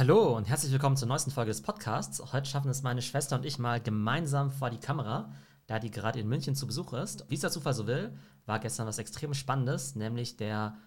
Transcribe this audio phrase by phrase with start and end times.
[0.00, 2.32] Hallo und herzlich willkommen zur neuesten Folge des Podcasts.
[2.32, 5.30] Heute schaffen es meine Schwester und ich mal gemeinsam vor die Kamera,
[5.66, 7.26] da die gerade in München zu Besuch ist.
[7.28, 8.16] Wie es der Zufall so will,
[8.46, 10.78] war gestern was extrem Spannendes, nämlich der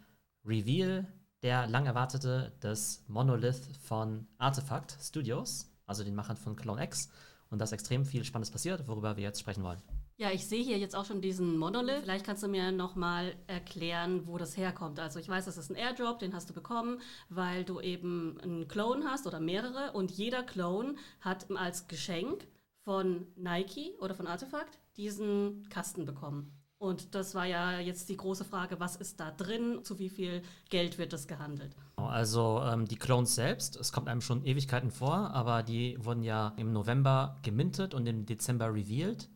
[0.44, 1.06] Reveal,
[1.44, 7.12] der lang erwartete, des Monolith von Artifact Studios, also den Machern von Clone X.
[7.52, 9.84] Und da ist extrem viel Spannendes passiert, worüber wir jetzt sprechen wollen.
[10.24, 12.04] Ja, ich sehe hier jetzt auch schon diesen Monolith.
[12.04, 14.98] Vielleicht kannst du mir nochmal erklären, wo das herkommt.
[14.98, 18.70] Also ich weiß, das ist ein Airdrop, den hast du bekommen, weil du eben einen
[18.70, 22.48] Clone hast oder mehrere und jeder Clone hat als Geschenk
[22.86, 26.58] von Nike oder von Artefakt diesen Kasten bekommen.
[26.78, 30.42] Und das war ja jetzt die große Frage, was ist da drin, zu wie viel
[30.70, 31.76] Geld wird das gehandelt?
[31.98, 36.54] Also ähm, die Clones selbst, es kommt einem schon Ewigkeiten vor, aber die wurden ja
[36.56, 39.28] im November gemintet und im Dezember revealed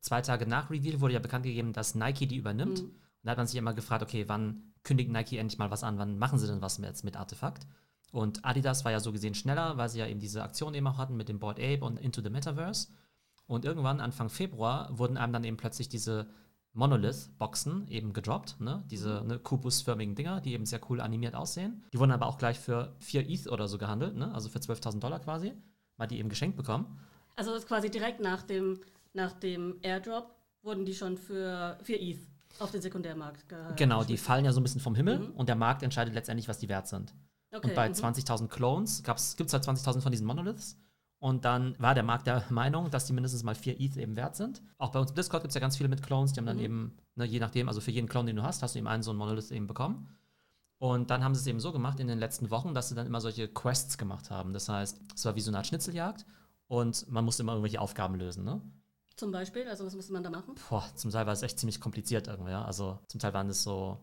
[0.00, 2.82] zwei Tage nach Reveal wurde ja bekannt gegeben, dass Nike die übernimmt.
[2.82, 2.88] Mhm.
[2.88, 5.98] Und da hat man sich immer gefragt, okay, wann kündigt Nike endlich mal was an?
[5.98, 7.66] Wann machen sie denn was jetzt mit Artefakt?
[8.12, 10.98] Und Adidas war ja so gesehen schneller, weil sie ja eben diese Aktion eben auch
[10.98, 12.88] hatten mit dem Board Ape und Into the Metaverse.
[13.46, 16.28] Und irgendwann, Anfang Februar, wurden einem dann eben plötzlich diese
[16.72, 18.84] Monolith-Boxen eben gedroppt, ne?
[18.90, 19.26] diese mhm.
[19.26, 21.84] ne, Kubus-förmigen Dinger, die eben sehr cool animiert aussehen.
[21.92, 24.32] Die wurden aber auch gleich für 4 ETH oder so gehandelt, ne?
[24.34, 25.52] also für 12.000 Dollar quasi,
[25.96, 27.00] mal die eben geschenkt bekommen.
[27.36, 28.80] Also das ist quasi direkt nach dem
[29.12, 32.18] nach dem Airdrop wurden die schon für, für ETH
[32.58, 33.76] auf den Sekundärmarkt gehalten.
[33.76, 35.30] Genau, die fallen ja so ein bisschen vom Himmel mhm.
[35.32, 37.14] und der Markt entscheidet letztendlich, was die wert sind.
[37.52, 37.94] Okay, und bei mhm.
[37.94, 40.76] 20.000 Clones gibt es halt 20.000 von diesen Monoliths.
[41.18, 44.36] Und dann war der Markt der Meinung, dass die mindestens mal 4 ETH eben wert
[44.36, 44.62] sind.
[44.78, 46.56] Auch bei uns im Discord gibt es ja ganz viele mit Clones, die haben dann
[46.56, 46.64] mhm.
[46.64, 49.02] eben, ne, je nachdem, also für jeden Clone, den du hast, hast du eben einen
[49.02, 50.08] so einen Monolith eben bekommen.
[50.78, 53.06] Und dann haben sie es eben so gemacht in den letzten Wochen, dass sie dann
[53.06, 54.54] immer solche Quests gemacht haben.
[54.54, 56.24] Das heißt, es war wie so eine Art Schnitzeljagd
[56.68, 58.44] und man musste immer irgendwelche Aufgaben lösen.
[58.44, 58.62] Ne?
[59.16, 59.68] Zum Beispiel?
[59.68, 60.54] Also was musste man da machen?
[60.68, 62.64] Boah, zum Teil war es echt ziemlich kompliziert irgendwie, ja.
[62.64, 63.98] Also zum Teil waren es so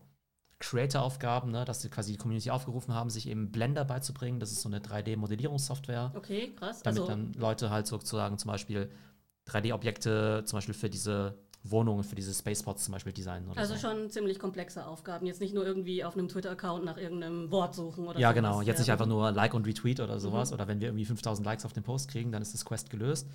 [0.60, 4.40] Creator-Aufgaben, ne, dass sie quasi die Community aufgerufen haben, sich eben Blender beizubringen.
[4.40, 6.12] Das ist so eine 3D-Modellierungssoftware.
[6.16, 6.82] Okay, krass.
[6.82, 8.90] Damit also, dann Leute halt sozusagen zum Beispiel
[9.48, 13.50] 3D-Objekte zum Beispiel für diese Wohnungen, für diese Spaceports zum Beispiel designen.
[13.56, 13.80] also so.
[13.80, 15.26] schon ziemlich komplexe Aufgaben.
[15.26, 18.34] Jetzt nicht nur irgendwie auf einem Twitter-Account nach irgendeinem Wort suchen oder Ja, sowas.
[18.34, 18.62] genau.
[18.62, 18.82] Jetzt ja.
[18.82, 20.50] nicht einfach nur Like und Retweet oder sowas.
[20.50, 20.54] Mhm.
[20.54, 23.28] Oder wenn wir irgendwie 5000 Likes auf den Post kriegen, dann ist das Quest gelöst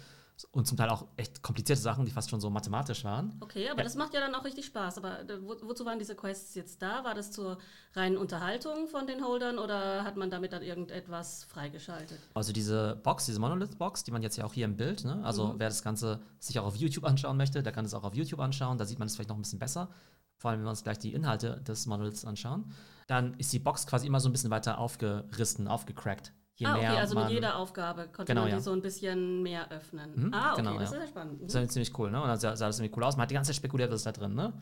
[0.51, 3.35] und zum Teil auch echt komplizierte Sachen, die fast schon so mathematisch waren.
[3.39, 3.83] Okay, aber ja.
[3.83, 4.97] das macht ja dann auch richtig Spaß.
[4.97, 7.03] Aber äh, wo, wozu waren diese Quests jetzt da?
[7.03, 7.57] War das zur
[7.93, 12.19] reinen Unterhaltung von den Holdern oder hat man damit dann irgendetwas freigeschaltet?
[12.33, 15.21] Also diese Box, diese Monolith-Box, die man jetzt ja auch hier im Bild, ne?
[15.23, 15.59] also mhm.
[15.59, 18.39] wer das Ganze sich auch auf YouTube anschauen möchte, der kann es auch auf YouTube
[18.39, 19.89] anschauen, da sieht man es vielleicht noch ein bisschen besser.
[20.37, 22.73] Vor allem, wenn wir uns gleich die Inhalte des Monoliths anschauen.
[23.07, 26.81] Dann ist die Box quasi immer so ein bisschen weiter aufgerissen, aufgecrackt je ah, okay,
[26.81, 26.99] mehr.
[26.99, 28.61] also mit jeder Aufgabe konnte genau, man die ja.
[28.61, 30.11] so ein bisschen mehr öffnen.
[30.15, 30.97] Mhm, ah, okay, genau, das ja.
[30.97, 31.41] ist ja spannend.
[31.41, 31.47] Mhm.
[31.47, 32.21] Das ist ziemlich cool, ne?
[32.21, 33.15] Und dann sah, sah das ziemlich cool aus.
[33.15, 34.53] Man hat die ganze Zeit spekuliert, was ist da drin, ne?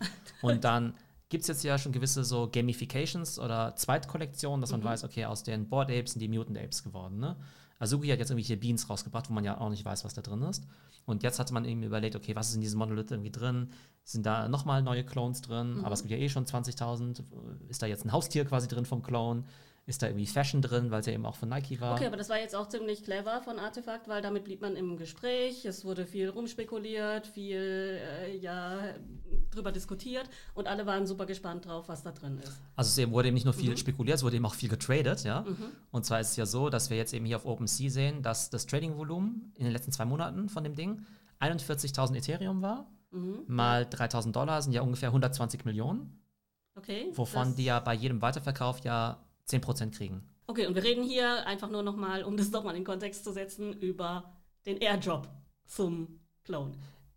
[0.42, 0.96] Und dann
[1.30, 4.86] gibt es jetzt ja schon gewisse so Gamifications oder Zweitkollektionen, dass man mhm.
[4.86, 7.36] weiß, okay, aus den Board Apes sind die Mutant Apes geworden, ne?
[7.80, 10.44] Azuki hat jetzt irgendwelche Beans rausgebracht, wo man ja auch nicht weiß, was da drin
[10.44, 10.68] ist.
[11.06, 13.70] Und jetzt hatte man eben überlegt, okay, was ist in diesem Monolith irgendwie drin?
[14.04, 15.78] Sind da nochmal neue Clones drin?
[15.78, 15.86] Mhm.
[15.86, 17.24] Aber es gibt ja eh schon 20.000.
[17.70, 19.44] Ist da jetzt ein Haustier quasi drin vom Clone?
[19.88, 21.96] Ist da irgendwie Fashion drin, weil es ja eben auch von Nike war.
[21.96, 24.96] Okay, aber das war jetzt auch ziemlich clever von Artefakt, weil damit blieb man im
[24.96, 28.94] Gespräch, es wurde viel rumspekuliert, viel äh, ja,
[29.50, 32.54] drüber diskutiert und alle waren super gespannt drauf, was da drin ist.
[32.76, 33.78] Also es wurde eben nicht nur viel mhm.
[33.78, 35.42] spekuliert, es wurde eben auch viel getradet, ja.
[35.42, 35.72] Mhm.
[35.90, 38.52] Und zwar ist es ja so, dass wir jetzt eben hier auf OpenSea sehen, dass
[38.52, 41.06] das Trading-Volumen in den letzten zwei Monaten von dem Ding
[41.40, 43.44] 41.000 Ethereum war, mhm.
[43.48, 46.20] mal 3.000 Dollar sind ja ungefähr 120 Millionen.
[46.76, 47.10] Okay.
[47.14, 49.18] Wovon die ja bei jedem Weiterverkauf ja
[49.48, 50.28] 10% kriegen.
[50.48, 53.32] Okay, und wir reden hier einfach nur nochmal, um das nochmal in den Kontext zu
[53.32, 54.36] setzen, über
[54.66, 55.30] den Airdrop
[55.66, 56.74] zum Clone.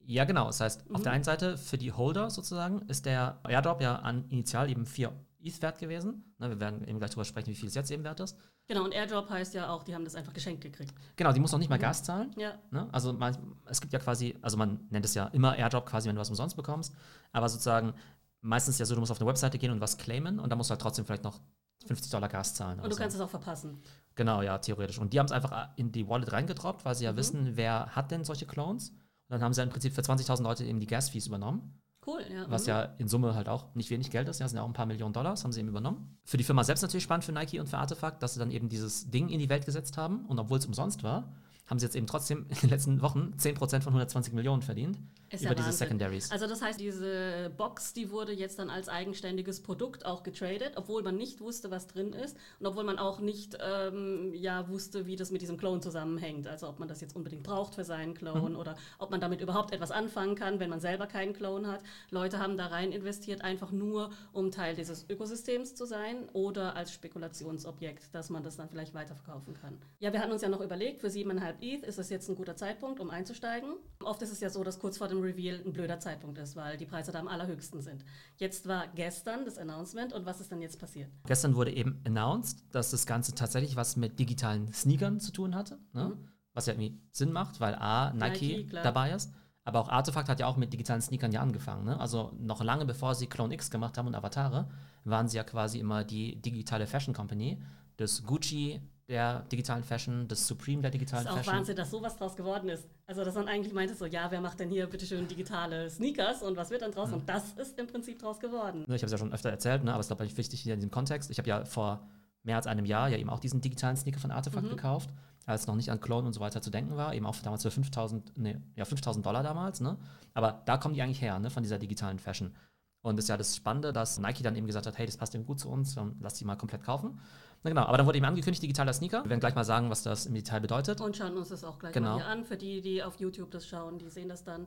[0.06, 0.46] Ja, genau.
[0.46, 0.96] Das heißt, mhm.
[0.96, 4.86] auf der einen Seite für die Holder sozusagen ist der Airdrop ja an initial eben
[4.86, 5.12] 4
[5.42, 6.34] ETH wert gewesen.
[6.38, 8.36] Ne, wir werden eben gleich darüber sprechen, wie viel es jetzt eben wert ist.
[8.66, 10.94] Genau, und Airdrop heißt ja auch, die haben das einfach geschenkt gekriegt.
[11.16, 11.82] Genau, die muss auch nicht mal mhm.
[11.82, 12.30] Gas zahlen.
[12.38, 12.54] Ja.
[12.70, 12.88] Ne?
[12.92, 13.36] Also man,
[13.66, 16.30] es gibt ja quasi, also man nennt es ja immer Airdrop quasi, wenn du was
[16.30, 16.94] umsonst bekommst.
[17.32, 17.92] Aber sozusagen
[18.40, 20.70] meistens ja so, du musst auf eine Webseite gehen und was claimen und dann musst
[20.70, 21.40] du halt trotzdem vielleicht noch
[21.86, 22.80] 50 Dollar Gas zahlen.
[22.80, 23.00] Und du so.
[23.00, 23.78] kannst es auch verpassen.
[24.14, 24.98] Genau, ja, theoretisch.
[24.98, 27.16] Und die haben es einfach in die Wallet reingedroppt, weil sie ja mhm.
[27.16, 28.90] wissen, wer hat denn solche Clones.
[28.90, 31.80] Und dann haben sie im Prinzip für 20.000 Leute eben die Gas-Fees übernommen.
[32.06, 32.44] Cool, ja.
[32.48, 32.68] Was mhm.
[32.68, 34.38] ja in Summe halt auch nicht wenig Geld ist.
[34.38, 36.18] Ja, sind ja auch ein paar Millionen Dollar, das haben sie eben übernommen.
[36.24, 38.68] Für die Firma selbst natürlich spannend, für Nike und für Artefakt, dass sie dann eben
[38.68, 40.26] dieses Ding in die Welt gesetzt haben.
[40.26, 41.32] Und obwohl es umsonst war,
[41.66, 44.98] haben sie jetzt eben trotzdem in den letzten Wochen 10% von 120 Millionen verdient.
[45.34, 45.86] Ist über ja diese Wahnsinn.
[45.86, 46.30] Secondaries.
[46.30, 51.02] Also das heißt, diese Box, die wurde jetzt dann als eigenständiges Produkt auch getradet, obwohl
[51.02, 55.16] man nicht wusste, was drin ist und obwohl man auch nicht ähm, ja, wusste, wie
[55.16, 56.46] das mit diesem Clone zusammenhängt.
[56.46, 58.56] Also ob man das jetzt unbedingt braucht für seinen Clone Mhm.
[58.56, 61.80] oder ob man damit überhaupt etwas anfangen kann, wenn man selber keinen Clone hat.
[62.10, 66.92] Leute haben da rein investiert, einfach nur, um Teil dieses Ökosystems zu sein oder als
[66.92, 69.78] Spekulationsobjekt, dass man das dann vielleicht weiterverkaufen kann.
[70.00, 72.56] Ja, wir hatten uns ja noch überlegt, für 7,5 ETH ist es jetzt ein guter
[72.56, 73.74] Zeitpunkt, um einzusteigen.
[74.02, 76.76] Oft ist es ja so, dass kurz vor dem Reveal ein blöder Zeitpunkt ist, weil
[76.76, 78.04] die Preise da am allerhöchsten sind.
[78.36, 81.10] Jetzt war gestern das Announcement und was ist dann jetzt passiert?
[81.26, 85.78] Gestern wurde eben announced, dass das Ganze tatsächlich was mit digitalen Sneakern zu tun hatte.
[85.92, 86.16] Ne?
[86.52, 89.32] Was ja irgendwie Sinn macht, weil A, Nike, Nike, dabei ist.
[89.64, 91.84] Aber auch Artefakt hat ja auch mit digitalen Sneakern ja angefangen.
[91.84, 91.98] Ne?
[91.98, 94.68] Also noch lange bevor sie Clone X gemacht haben und Avatare,
[95.04, 97.62] waren sie ja quasi immer die digitale Fashion Company.
[97.96, 101.54] Das Gucci der digitalen Fashion, das Supreme der digitalen ist auch Fashion.
[101.54, 102.88] Wahnsinn, dass sowas draus geworden ist.
[103.06, 106.42] Also, dass man eigentlich meinte so, ja, wer macht denn hier bitte schön digitale Sneakers
[106.42, 107.12] und was wird dann draus?
[107.12, 108.84] Und das ist im Prinzip draus geworden.
[108.88, 109.92] Ich habe es ja schon öfter erzählt, ne?
[109.92, 111.30] aber es ist, glaube ich, wichtig hier in diesem Kontext.
[111.30, 112.06] Ich habe ja vor
[112.44, 115.10] mehr als einem Jahr ja eben auch diesen digitalen Sneaker von Artefakt gekauft,
[115.44, 117.14] als noch nicht an Clone und so weiter zu denken war.
[117.14, 119.80] Eben auch damals für 5000, nee, ja, 5000 Dollar damals.
[119.80, 119.98] Ne?
[120.32, 121.50] Aber da kommen die eigentlich her, ne?
[121.50, 122.54] von dieser digitalen Fashion.
[123.02, 125.34] Und das ist ja das Spannende, dass Nike dann eben gesagt hat, hey, das passt
[125.34, 127.20] eben gut zu uns, dann lass die mal komplett kaufen.
[127.64, 129.24] Na genau, aber dann wurde eben angekündigt, digitaler Sneaker.
[129.24, 131.00] Wir werden gleich mal sagen, was das im Detail bedeutet.
[131.00, 132.10] Und schauen uns das auch gleich Genau.
[132.10, 132.44] mal hier an.
[132.44, 134.66] Für die, die auf YouTube das schauen, die sehen das dann.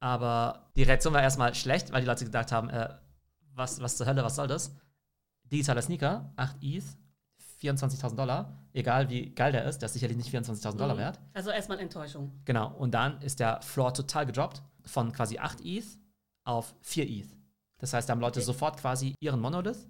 [0.00, 2.94] Aber die Reaktion war erstmal schlecht, weil die Leute gedacht haben, äh,
[3.54, 4.72] was, was zur Hölle, was soll das?
[5.50, 6.84] Digitaler Sneaker, 8 ETH,
[7.60, 8.56] 24.000 Dollar.
[8.72, 11.00] Egal wie geil der ist, der ist sicherlich nicht 24.000 Dollar Mhm.
[11.00, 11.20] wert.
[11.34, 12.40] Also erstmal Enttäuschung.
[12.44, 15.86] Genau, und dann ist der Floor total gedroppt von quasi 8 ETH
[16.44, 17.36] auf 4 ETH.
[17.78, 18.46] Das heißt, da haben Leute Okay.
[18.46, 19.88] sofort quasi ihren Monolith,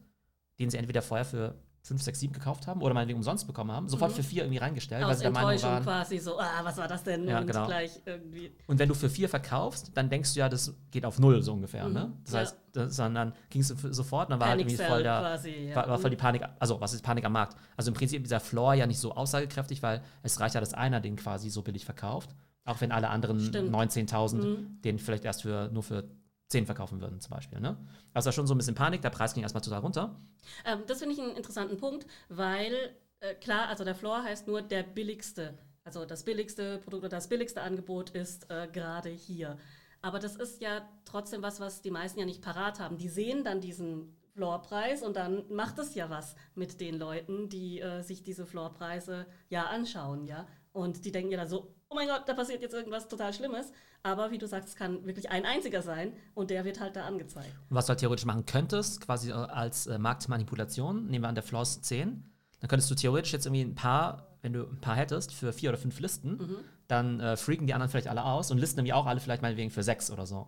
[0.58, 3.88] den sie entweder vorher für 5, 6, 7 gekauft haben oder meinetwegen umsonst bekommen haben,
[3.88, 4.16] sofort Mhm.
[4.16, 6.76] für 4 irgendwie reingestellt, weil Aus sie der Meinung Enttäuschung waren, quasi so, ah, was
[6.76, 7.26] war das denn?
[7.26, 7.66] Ja, und genau.
[7.66, 8.52] gleich irgendwie.
[8.66, 11.52] Und wenn du für vier verkaufst, dann denkst du ja, das geht auf null so
[11.54, 11.86] ungefähr.
[11.88, 12.12] Mhm, Ne?
[12.24, 12.40] Das ja.
[12.40, 15.50] heißt, das, dann ging es sofort, dann war halt Panic irgendwie Sell voll der, quasi.
[15.50, 15.76] Ja.
[15.76, 17.56] war, war voll die Panik, also was ist Panik am Markt?
[17.76, 20.74] Also im Prinzip ist dieser Floor ja nicht so aussagekräftig, weil es reicht ja, dass
[20.74, 22.30] einer den quasi so billig verkauft,
[22.64, 23.70] auch wenn alle anderen Stimmt.
[23.74, 24.80] 19.000 Mhm.
[24.82, 26.04] den vielleicht erst für, nur für
[26.48, 27.60] 10 verkaufen würden zum Beispiel.
[27.60, 27.76] Ne?
[28.14, 30.20] Also schon so ein bisschen Panik, der Preis ging erstmal total runter.
[30.64, 32.74] Ähm, das finde ich einen interessanten Punkt, weil
[33.20, 35.58] äh, klar, also der Floor heißt nur der billigste.
[35.84, 39.58] Also das billigste Produkt oder das billigste Angebot ist äh, gerade hier.
[40.00, 42.98] Aber das ist ja trotzdem was, was die meisten ja nicht parat haben.
[42.98, 47.80] Die sehen dann diesen Floorpreis und dann macht es ja was mit den Leuten, die
[47.80, 50.46] äh, sich diese Floorpreise ja anschauen, ja.
[50.72, 53.72] Und die denken ja dann so, oh mein Gott, da passiert jetzt irgendwas total Schlimmes.
[54.02, 57.04] Aber wie du sagst, es kann wirklich ein einziger sein und der wird halt da
[57.06, 57.52] angezeigt.
[57.68, 61.34] Und was du halt theoretisch machen könntest, quasi äh, als äh, Marktmanipulation, nehmen wir an
[61.34, 62.24] der Floss 10,
[62.60, 65.70] dann könntest du theoretisch jetzt irgendwie ein paar, wenn du ein paar hättest, für vier
[65.70, 66.56] oder fünf Listen, Mhm.
[66.86, 69.70] dann äh, freaken die anderen vielleicht alle aus und listen nämlich auch alle vielleicht meinetwegen
[69.70, 70.46] für sechs oder so.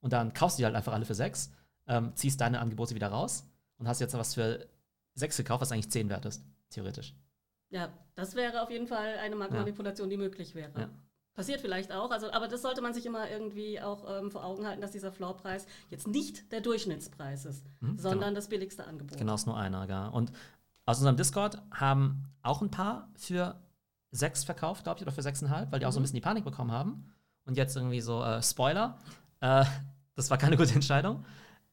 [0.00, 1.50] Und dann kaufst du die halt einfach alle für sechs,
[1.86, 3.44] ähm, ziehst deine Angebote wieder raus
[3.78, 4.66] und hast jetzt was für
[5.14, 7.14] sechs gekauft, was eigentlich zehn wert ist, theoretisch.
[7.70, 10.78] Ja, das wäre auf jeden Fall eine Marktmanipulation, die möglich wäre.
[10.78, 10.88] Ja.
[11.34, 14.66] Passiert vielleicht auch, also, aber das sollte man sich immer irgendwie auch ähm, vor Augen
[14.66, 19.16] halten, dass dieser Floorpreis jetzt nicht der Durchschnittspreis ist, Mhm, sondern das billigste Angebot.
[19.16, 20.08] Genau, ist nur einer, ja.
[20.08, 20.32] Und
[20.86, 23.60] aus unserem Discord haben auch ein paar für
[24.10, 26.04] sechs verkauft, glaube ich, oder für sechseinhalb, weil die auch so ein Mhm.
[26.04, 27.12] bisschen die Panik bekommen haben.
[27.44, 28.98] Und jetzt irgendwie so, äh, Spoiler,
[29.40, 29.64] äh,
[30.16, 31.24] das war keine gute Entscheidung,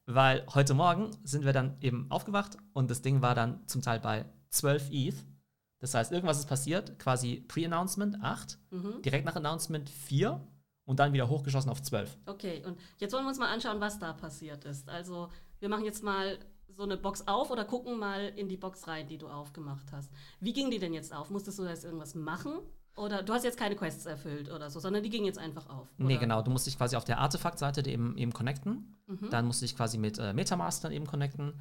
[0.06, 3.98] weil heute Morgen sind wir dann eben aufgewacht und das Ding war dann zum Teil
[3.98, 5.16] bei 12 ETH.
[5.80, 9.02] Das heißt, irgendwas ist passiert, quasi Pre-Announcement 8, Mhm.
[9.02, 10.40] direkt nach Announcement 4
[10.84, 12.16] und dann wieder hochgeschossen auf 12.
[12.26, 14.88] Okay, und jetzt wollen wir uns mal anschauen, was da passiert ist.
[14.88, 15.28] Also,
[15.60, 16.38] wir machen jetzt mal
[16.76, 20.10] so eine Box auf oder gucken mal in die Box rein, die du aufgemacht hast.
[20.40, 21.30] Wie ging die denn jetzt auf?
[21.30, 22.58] Musstest du jetzt irgendwas machen?
[22.96, 25.86] Oder du hast jetzt keine Quests erfüllt oder so, sondern die ging jetzt einfach auf.
[25.98, 26.20] Nee, oder?
[26.20, 26.42] genau.
[26.42, 28.96] Du musst dich quasi auf der Artefakt-Seite eben, eben connecten.
[29.06, 29.30] Mhm.
[29.30, 31.52] Dann musst du dich quasi mit äh, Metamask dann eben connecten.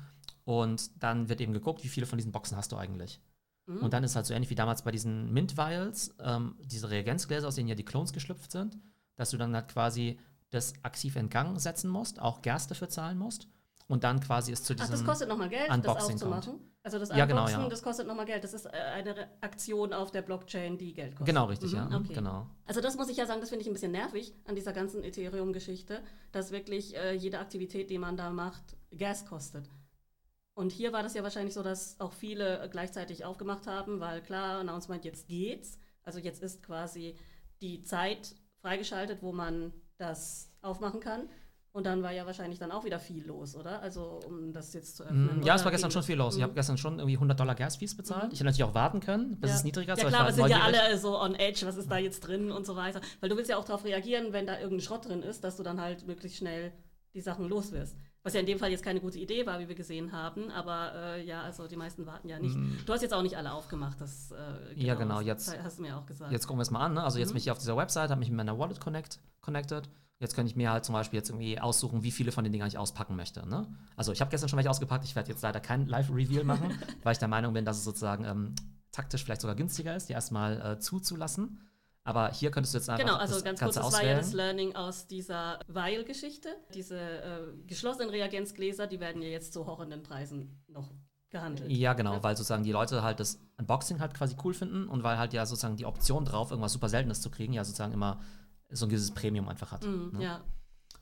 [0.46, 3.20] Und dann wird eben geguckt, wie viele von diesen Boxen hast du eigentlich.
[3.68, 3.84] Mhm.
[3.84, 7.56] Und dann ist halt so ähnlich wie damals bei diesen Mint-Vials, ähm, diese Reagenzgläser, aus
[7.56, 8.78] denen ja die Clones geschlüpft sind,
[9.16, 10.20] dass du dann halt quasi
[10.50, 13.48] das aktiv in Gang setzen musst, auch Gas dafür zahlen musst.
[13.90, 14.92] Und dann quasi ist zu Ach, diesem.
[14.92, 16.60] das kostet nochmal Geld, Unboxing das aufzumachen?
[16.84, 17.70] Also das Ja, Unboxen, genau, ja.
[17.70, 18.44] das kostet nochmal Geld.
[18.44, 21.28] Das ist äh, eine Aktion auf der Blockchain, die Geld kostet.
[21.28, 21.98] Genau, richtig, Mhm, ja.
[21.98, 22.14] okay.
[22.14, 22.48] Genau.
[22.66, 25.04] Also das muss ich ja sagen, das finde ich ein bisschen nervig an dieser ganzen
[25.06, 26.02] Ethereum-Geschichte,
[26.34, 29.70] dass wirklich äh, jede Aktivität, die man da macht, Gas kostet.
[30.58, 34.22] Und hier war das ja wahrscheinlich so, dass auch viele äh, gleichzeitig aufgemacht haben, weil
[34.24, 35.78] klar, Announcement, jetzt geht's.
[36.02, 37.16] Also jetzt ist quasi
[37.62, 41.30] die Zeit freigeschaltet, wo man das aufmachen kann.
[41.74, 43.82] Und dann war ja wahrscheinlich dann auch wieder viel los, oder?
[43.84, 45.42] Also, um das jetzt zu öffnen.
[45.42, 46.34] Mm, Ja, es war gestern schon viel los.
[46.34, 46.44] Ich Mhm.
[46.46, 48.34] habe gestern schon irgendwie 100 Dollar Gas-Fees bezahlt.
[48.34, 49.56] Ich hätte natürlich auch warten können, bis Ja.
[49.58, 50.00] es niedriger ist.
[50.02, 52.52] Ja ich klar, wir sind ja alle so on edge, was ist da jetzt drin
[52.52, 53.00] und so weiter.
[53.20, 55.62] Weil du willst ja auch darauf reagieren, wenn da irgendein Schrott drin ist, dass du
[55.62, 56.74] dann halt möglichst schnell
[57.14, 57.96] die Sachen los wirst.
[58.28, 60.94] Was ja in dem Fall jetzt keine gute Idee war, wie wir gesehen haben, aber
[60.96, 62.56] äh, ja, also die meisten warten ja nicht.
[62.86, 64.80] Du hast jetzt auch nicht alle aufgemacht, das äh, Mm.
[64.82, 66.32] Ja, genau, das jetzt- hast du mir auch gesagt.
[66.32, 66.94] Jetzt gucken wir es mal an.
[66.94, 67.04] Ne?
[67.04, 67.22] Also Mhm.
[67.22, 69.90] jetzt bin ich hier auf dieser Website, habe mich mit meiner Wallet connect, connected.
[70.20, 72.68] Jetzt könnte ich mir halt zum Beispiel jetzt irgendwie aussuchen, wie viele von den Dingern
[72.68, 73.48] ich auspacken möchte.
[73.48, 73.68] Ne?
[73.96, 75.04] Also ich habe gestern schon welche ausgepackt.
[75.06, 76.72] Ich werde jetzt leider kein Live-Reveal machen,
[77.04, 78.56] weil ich der Meinung bin, dass es sozusagen ähm,
[78.92, 81.62] taktisch vielleicht sogar günstiger ist, die erstmal äh, zuzulassen.
[82.08, 84.32] Aber hier könntest du jetzt einfach Genau, also das ganz kurz, das war ja das.
[84.32, 86.56] Learning aus dieser Weil-Geschichte.
[86.74, 90.90] Diese äh, geschlossenen Reagenzgläser, die werden ja jetzt zu horrenden Preisen noch
[91.30, 91.70] gehandelt.
[91.70, 95.18] Ja, genau, weil sozusagen die Leute halt das Unboxing halt quasi cool finden und weil
[95.18, 98.22] halt ja sozusagen die Option drauf, irgendwas super Seltenes zu kriegen, ja sozusagen immer
[98.70, 99.84] so ein gewisses Premium einfach hat.
[99.84, 100.24] Mhm, ne?
[100.24, 100.42] Ja,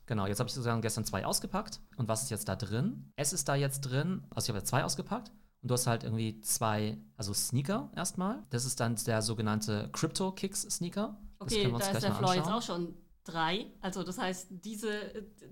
[0.07, 1.81] Genau, jetzt habe ich sozusagen gestern zwei ausgepackt.
[1.97, 3.11] Und was ist jetzt da drin?
[3.15, 5.31] Es ist da jetzt drin, also ich habe jetzt zwei ausgepackt.
[5.65, 8.43] Und du hast halt irgendwie zwei, also Sneaker erstmal.
[8.51, 11.17] Das ist dann der sogenannte Crypto Kicks Sneaker.
[11.39, 12.93] Das Okay, da ist der Floor jetzt auch schon
[13.23, 13.65] drei.
[13.81, 14.91] Also das heißt, diese,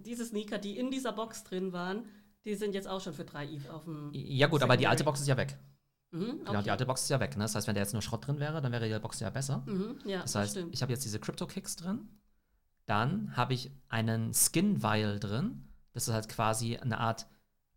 [0.06, 2.06] diese Sneaker, die in dieser Box drin waren,
[2.46, 4.12] die sind jetzt auch schon für drei ETH auf dem.
[4.14, 5.04] Ja, gut, aber die alte.
[5.04, 5.58] Box ist ja weg.
[6.12, 6.62] Mhm, Genau, okay.
[6.66, 7.36] die alte Box ist ja weg.
[7.36, 7.46] Ne?
[7.46, 9.64] Das heißt, wenn da jetzt nur Schrott drin wäre, dann wäre die Box ja besser.
[9.66, 10.76] Mhm, ja, Das das heißt, stimmt.
[10.76, 12.08] ich habe jetzt diese Crypto Kicks drin.
[12.86, 15.74] Dann habe ich einen Skin Vial drin.
[15.92, 17.26] Das ist halt quasi eine Art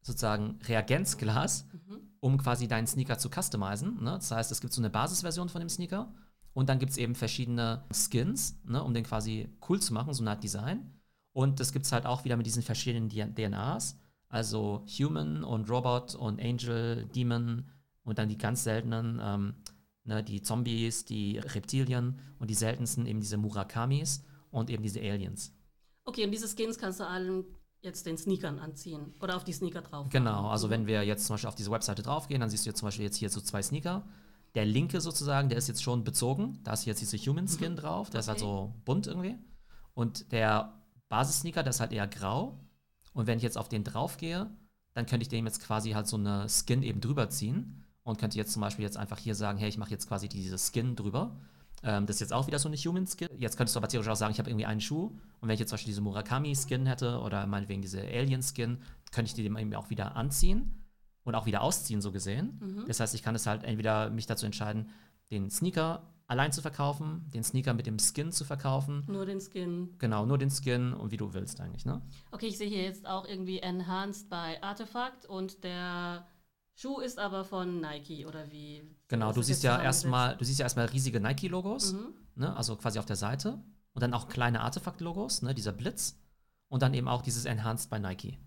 [0.07, 2.01] sozusagen Reagenzglas, Mhm.
[2.21, 4.03] um quasi deinen Sneaker zu customizen.
[4.03, 4.13] Ne?
[4.13, 6.15] Das heißt, es gibt so eine Basisversion von dem Sneaker
[6.55, 8.83] und dann gibt es eben verschiedene Skins, ne?
[8.83, 10.93] um den quasi cool zu machen, so eine Art Design.
[11.33, 13.99] Und das gibt es halt auch wieder mit diesen verschiedenen DNAs,
[14.29, 17.67] also Human und Robot und Angel, Demon
[18.05, 19.55] und dann die ganz seltenen, ähm,
[20.05, 25.53] ne, die Zombies, die Reptilien und die seltensten eben diese Murakamis und eben diese Aliens.
[26.05, 27.45] Okay, und diese Skins kannst du allen
[27.87, 30.09] jetzt den Sneakern anziehen oder auf die Sneaker drauf.
[30.11, 32.79] Genau, also wenn wir jetzt zum Beispiel auf diese Webseite draufgehen, dann siehst du jetzt
[32.81, 34.05] zum Beispiel jetzt hier so zwei Sneaker.
[34.55, 36.61] Der linke sozusagen, der ist jetzt schon bezogen.
[36.65, 38.47] Da ist jetzt diese Human Skin drauf, der ist halt Okay.
[38.47, 39.37] so bunt irgendwie.
[39.95, 42.59] Und der Basis-Sneaker, der ist halt eher grau.
[43.15, 44.51] Und wenn ich jetzt auf den draufgehe,
[44.95, 48.37] dann könnte ich dem jetzt quasi halt so eine Skin eben drüber ziehen und könnte
[48.39, 51.37] jetzt zum Beispiel jetzt einfach hier sagen, hey, ich mache jetzt quasi diese Skin drüber.
[51.83, 53.29] Ähm, das ist jetzt auch wieder so eine Human Skin.
[53.39, 55.07] Jetzt könntest du aber theoretisch auch sagen, ich habe irgendwie einen Schuh
[55.41, 58.79] und wenn ich jetzt zum Beispiel diese Murakami Skin hätte oder meinetwegen diese Alien Skin,
[59.13, 60.85] könnte ich die dem eben auch wieder anziehen
[61.25, 62.61] und auch wieder ausziehen, so gesehen.
[62.61, 62.85] Mhm.
[62.87, 64.91] Das heißt, ich kann es halt entweder mich dazu entscheiden,
[65.31, 69.05] den Sneaker allein zu verkaufen, den Sneaker mit dem Skin zu verkaufen.
[69.07, 69.95] Nur den Skin.
[69.99, 72.03] Genau, nur den Skin und wie du willst eigentlich, ne?
[72.33, 76.27] Okay, ich sehe hier jetzt auch irgendwie Enhanced bei Artefakt und der
[76.79, 78.83] Schuh ist aber von Nike oder wie?
[79.09, 82.15] Genau, du das siehst ja erstmal, du siehst ja erstmal riesige Nike-Logos, Mhm.
[82.35, 82.55] ne?
[82.55, 83.59] Also quasi auf der Seite.
[83.95, 85.55] Und dann auch kleine Artefakt-Logos, ne?
[85.55, 86.19] Dieser Blitz.
[86.69, 88.39] Und dann eben auch dieses Enhanced bei Nike.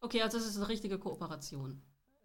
[0.00, 1.82] Okay, also es ist eine richtige Kooperation.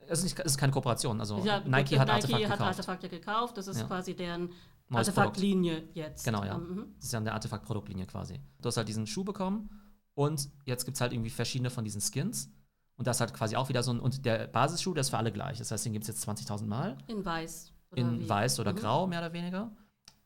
[0.07, 1.19] Es ist, nicht, es ist keine Kooperation.
[1.19, 2.61] Also Ja, Nike hat Artefakt Nike hat gekauft.
[2.61, 3.57] Artefakt ja gekauft.
[3.57, 3.87] Das ist Ja.
[3.87, 4.51] quasi deren
[4.91, 6.23] Artefaktlinie jetzt.
[6.25, 6.57] Genau, ja.
[6.57, 6.93] Mhm.
[6.97, 8.39] Das ist ja eine Artefakt-Produktlinie quasi.
[8.59, 9.69] Du hast halt diesen Schuh bekommen
[10.13, 12.51] und jetzt gibt es halt irgendwie verschiedene von diesen Skins.
[12.97, 13.99] Und das hat quasi auch wieder so ein.
[13.99, 15.57] Und der Basisschuh, der ist für alle gleich.
[15.57, 16.97] Das heißt, den gibt es jetzt 20.000 Mal.
[17.07, 17.73] In weiß.
[17.95, 18.29] In wie?
[18.29, 18.77] weiß oder Mhm.
[18.77, 19.71] grau, mehr oder weniger.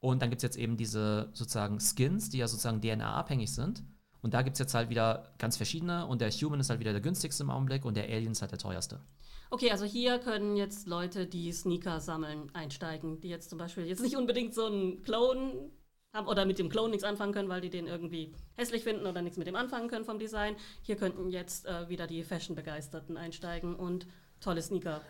[0.01, 3.84] Und dann gibt es jetzt eben diese sozusagen Skins, die ja sozusagen DNA-abhängig sind.
[4.22, 6.05] Und da gibt es jetzt halt wieder ganz verschiedene.
[6.05, 8.51] Und der Human ist halt wieder der günstigste im Augenblick und der Alien ist halt
[8.51, 9.00] der teuerste.
[9.51, 14.01] Okay, also hier können jetzt Leute, die Sneaker sammeln, einsteigen, die jetzt zum Beispiel jetzt
[14.01, 15.69] nicht unbedingt so einen Clone
[16.15, 19.22] haben oder mit dem Clone nichts anfangen können, weil die den irgendwie hässlich finden oder
[19.22, 20.55] nichts mit dem anfangen können vom Design.
[20.81, 24.07] Hier könnten jetzt äh, wieder die Fashion-Begeisterten einsteigen und
[24.39, 25.01] tolle Sneaker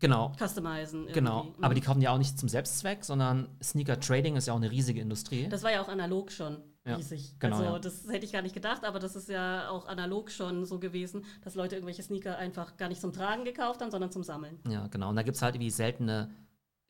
[0.00, 0.32] Genau.
[0.36, 1.06] customizen.
[1.12, 1.62] Genau, irgendwie.
[1.62, 1.74] aber Mhm.
[1.76, 5.00] die kaufen ja auch nicht zum Selbstzweck, sondern Sneaker Trading ist ja auch eine riesige
[5.00, 5.48] Industrie.
[5.48, 7.36] Das war ja auch analog schon Ja, riesig.
[7.38, 7.78] genau, also ja.
[7.78, 11.24] das hätte ich gar nicht gedacht, aber das ist ja auch analog schon so gewesen,
[11.42, 14.58] dass Leute irgendwelche Sneaker einfach gar nicht zum Tragen gekauft haben, sondern zum Sammeln.
[14.68, 15.10] Ja, genau.
[15.10, 16.30] Und da gibt es halt irgendwie seltene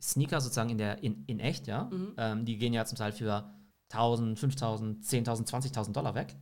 [0.02, 1.84] Sneaker sozusagen in, der, in, in echt, ja.
[1.84, 2.14] Mhm.
[2.16, 3.50] Ähm, die gehen ja zum Teil für
[3.90, 6.36] 1000, 5000, 10.000, 20.000 Dollar weg.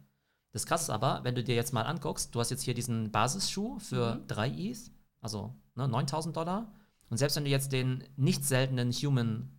[0.53, 3.11] Das Krasse ist aber, wenn du dir jetzt mal anguckst, du hast jetzt hier diesen
[3.13, 4.27] Basisschuh für Mhm.
[4.29, 4.91] 3 ETH,
[5.21, 6.73] also ne, 9000 Dollar.
[7.09, 9.51] Und selbst wenn du jetzt den nicht seltenen Human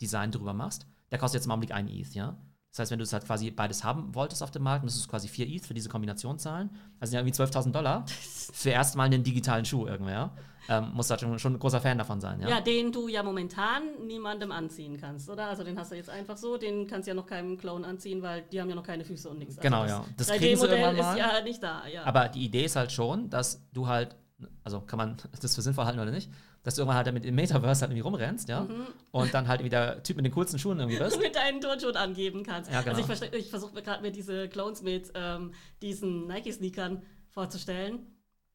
[0.00, 2.36] Design drüber machst, der kostet jetzt im Augenblick 1 ETH, ja.
[2.74, 5.10] Das heißt, wenn du es halt quasi beides haben wolltest auf dem Markt, müsstest du
[5.10, 6.70] quasi 4 ETH für diese Kombination zahlen.
[6.98, 8.04] Also sind ja irgendwie 12.000 Dollar
[8.52, 10.32] für erstmal einen digitalen Schuh irgendwie, ja.
[10.68, 12.48] Ähm, musst halt schon, ein großer Fan davon sein, ja.
[12.48, 12.60] Ja.
[12.60, 15.46] den du ja momentan niemandem anziehen kannst, oder?
[15.46, 18.22] Also den hast du jetzt einfach so, den kannst du ja noch keinem Clone anziehen,
[18.22, 19.56] weil die haben ja noch keine Füße und nichts.
[19.58, 20.04] Genau, also ja.
[20.16, 22.02] Das Das kriegen sie 3D-Modell irgendwann ist ja nicht da, ja.
[22.02, 24.16] Aber die Idee ist halt schon, dass du halt
[24.62, 26.30] also kann man das für sinnvoll halten oder nicht,
[26.62, 28.86] dass du irgendwann halt damit im Metaverse halt irgendwie rumrennst, ja, mhm.
[29.10, 31.18] und dann halt wieder der Typ mit den coolsten Schuhen irgendwie bist.
[31.20, 32.70] mit deinen Turnschuhen angeben kannst.
[32.70, 32.96] Ja, genau.
[32.96, 38.06] Also ich, ich versuche gerade mir diese Clones mit ähm, diesen Nike-Sneakern vorzustellen.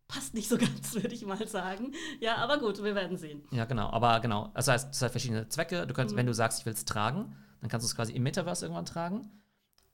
[0.07, 1.93] Passt nicht so ganz, würde ich mal sagen.
[2.19, 3.43] Ja, aber gut, wir werden sehen.
[3.51, 3.89] Ja, genau.
[3.91, 5.85] Aber genau, also heißt, es hat verschiedene Zwecke.
[5.85, 6.19] Du kannst, mhm.
[6.19, 8.85] wenn du sagst, ich will es tragen, dann kannst du es quasi im Metaverse irgendwann
[8.85, 9.29] tragen.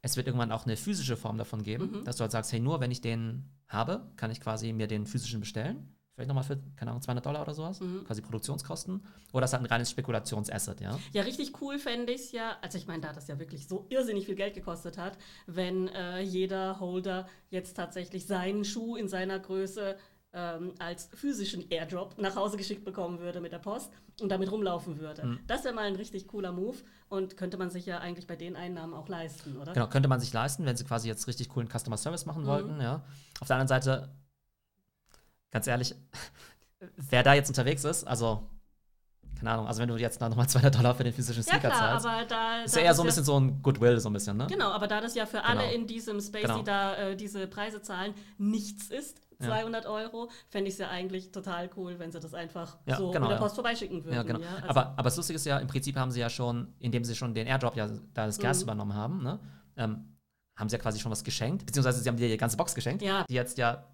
[0.05, 2.03] Es wird irgendwann auch eine physische Form davon geben, mhm.
[2.03, 5.07] dass du halt sagst, hey, nur wenn ich den habe, kann ich quasi mir den
[5.07, 5.95] physischen bestellen.
[6.13, 8.03] Vielleicht nochmal für, keine Ahnung, 200 Dollar oder sowas, mhm.
[8.05, 9.03] quasi Produktionskosten.
[9.33, 10.99] Oder das ist halt ein reines Spekulationsasset, ja.
[11.11, 13.87] Ja, richtig cool fände ich es ja, also ich meine, da das ja wirklich so
[13.89, 19.39] irrsinnig viel Geld gekostet hat, wenn äh, jeder Holder jetzt tatsächlich seinen Schuh in seiner
[19.39, 19.97] Größe
[20.35, 23.89] ähm, als physischen Airdrop nach Hause geschickt bekommen würde mit der Post
[24.21, 25.25] und damit rumlaufen würde.
[25.25, 25.39] Mhm.
[25.47, 26.77] Das wäre mal ein richtig cooler Move
[27.07, 29.73] und könnte man sich ja eigentlich bei den Einnahmen auch leisten, oder?
[29.73, 32.47] Genau, könnte man sich leisten, wenn sie quasi jetzt richtig coolen Customer Service machen mhm.
[32.47, 33.01] wollten, ja.
[33.39, 34.09] Auf der anderen Seite
[35.51, 35.95] ganz ehrlich,
[36.97, 38.43] wer da jetzt unterwegs ist, also
[39.37, 41.99] keine Ahnung, also wenn du jetzt nochmal 200 Dollar für den physischen Sneaker ja, klar,
[41.99, 44.37] zahlst, aber da, ist ja eher so ein bisschen so ein Goodwill, so ein bisschen,
[44.37, 44.47] ne?
[44.47, 45.49] Genau, aber da das ja für genau.
[45.49, 46.57] alle in diesem Space, genau.
[46.57, 49.89] die da äh, diese Preise zahlen, nichts ist, 200 ja.
[49.89, 53.27] Euro, fände ich es ja eigentlich total cool, wenn sie das einfach ja, so genau,
[53.27, 54.15] mit der Post vorbeischicken würden.
[54.15, 54.39] Ja, genau.
[54.39, 57.15] Also aber, aber das Lustige ist ja, im Prinzip haben sie ja schon, indem sie
[57.15, 58.63] schon den Airdrop ja da das Gas mhm.
[58.63, 59.39] übernommen haben, ne?
[59.77, 60.17] Ähm,
[60.55, 63.01] haben sie ja quasi schon was geschenkt, beziehungsweise sie haben dir die ganze Box geschenkt,
[63.01, 63.85] die jetzt ja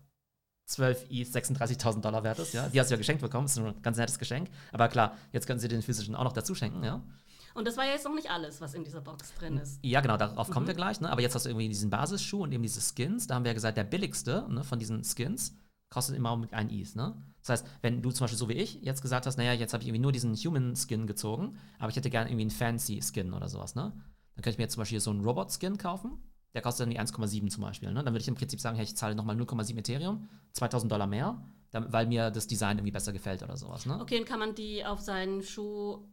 [0.67, 2.69] 12 ETH 36.000 Dollar wert ist, ja.
[2.69, 4.49] Die hast du ja geschenkt bekommen, das ist ein ganz nettes Geschenk.
[4.71, 7.01] Aber klar, jetzt können sie den physischen auch noch dazu schenken, ja.
[7.53, 9.79] Und das war ja jetzt noch nicht alles, was in dieser Box drin ist.
[9.83, 10.53] Ja, genau, darauf mhm.
[10.53, 11.01] kommen wir gleich.
[11.01, 11.09] Ne?
[11.09, 13.27] Aber jetzt hast du irgendwie diesen Basisschuh und eben diese Skins.
[13.27, 15.57] Da haben wir ja gesagt, der billigste ne, von diesen Skins
[15.89, 16.95] kostet immer mit ein ETH.
[16.95, 17.21] Ne?
[17.41, 19.83] Das heißt, wenn du zum Beispiel so wie ich jetzt gesagt hast, naja, jetzt habe
[19.83, 23.75] ich irgendwie nur diesen Human-Skin gezogen, aber ich hätte gerne irgendwie einen Fancy-Skin oder sowas,
[23.75, 23.91] ne?
[24.35, 26.99] Dann könnte ich mir jetzt zum Beispiel so einen Robot-Skin kaufen der kostet dann die
[26.99, 27.91] 1,7 zum Beispiel.
[27.91, 28.03] Ne?
[28.03, 31.41] Dann würde ich im Prinzip sagen, hey, ich zahle nochmal 0,7 Ethereum, 2000 Dollar mehr,
[31.71, 33.85] weil mir das Design irgendwie besser gefällt oder sowas.
[33.85, 33.99] Ne?
[34.01, 36.05] Okay, und kann man die auf seinen Schuh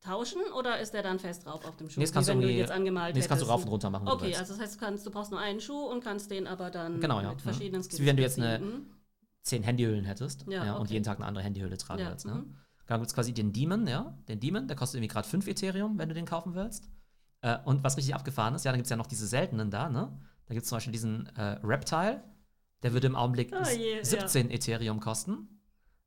[0.00, 2.00] tauschen oder ist der dann fest drauf auf dem Schuh?
[2.00, 4.08] Nee, das kannst, du, jetzt angemalt nee, das kannst du rauf und runter machen.
[4.08, 6.70] Okay, also das heißt, du, kannst, du brauchst nur einen Schuh und kannst den aber
[6.70, 7.30] dann genau, ja.
[7.30, 8.00] mit verschiedenen Skills.
[8.00, 8.60] Wie wenn du jetzt eine
[9.42, 10.80] zehn Handyhüllen hättest ja, ja okay.
[10.80, 12.26] und jeden Tag eine andere Handyhülle tragen ja, willst.
[12.26, 12.34] Ne?
[12.34, 12.56] Mhm.
[12.86, 14.16] Dann gibt es quasi den Demon, ja.
[14.28, 16.88] Den Demon, der kostet irgendwie gerade 5 Ethereum, wenn du den kaufen willst.
[17.40, 19.88] Äh, und was richtig abgefahren ist, ja, dann gibt es ja noch diese seltenen da,
[19.88, 20.10] ne?
[20.46, 22.24] Da gibt es zum Beispiel diesen äh, Reptile,
[22.82, 24.54] der würde im Augenblick oh je, 17 ja.
[24.54, 25.60] Ethereum kosten.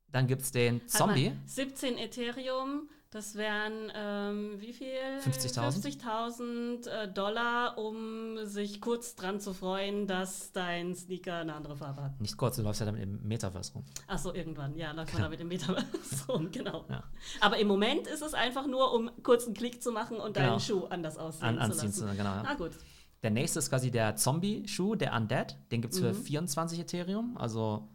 [0.07, 1.29] Dann gibt es den Zombie.
[1.29, 4.88] Mal, 17 Ethereum, das wären ähm, wie viel?
[5.20, 11.75] 50.000 50.000 äh, Dollar, um sich kurz dran zu freuen, dass dein Sneaker eine andere
[11.75, 12.22] Farbe hat.
[12.22, 13.84] Nicht kurz, du läufst ja damit im Metaverse rum.
[14.08, 15.24] Ach so, irgendwann, ja, läuft genau.
[15.24, 15.86] man damit im Metaverse
[16.30, 16.86] rum, genau.
[16.88, 17.03] Ja.
[17.41, 20.51] Aber im Moment ist es einfach nur, um kurz einen Klick zu machen und genau.
[20.51, 21.91] deinen Schuh anders aussehen An, zu lassen.
[21.91, 22.44] Zu, genau, ja.
[22.44, 22.72] Na gut.
[23.24, 25.58] Der nächste ist quasi der Zombie-Schuh, der Undead.
[25.69, 26.24] Den gibt es für mhm.
[26.24, 27.89] 24 Ethereum, also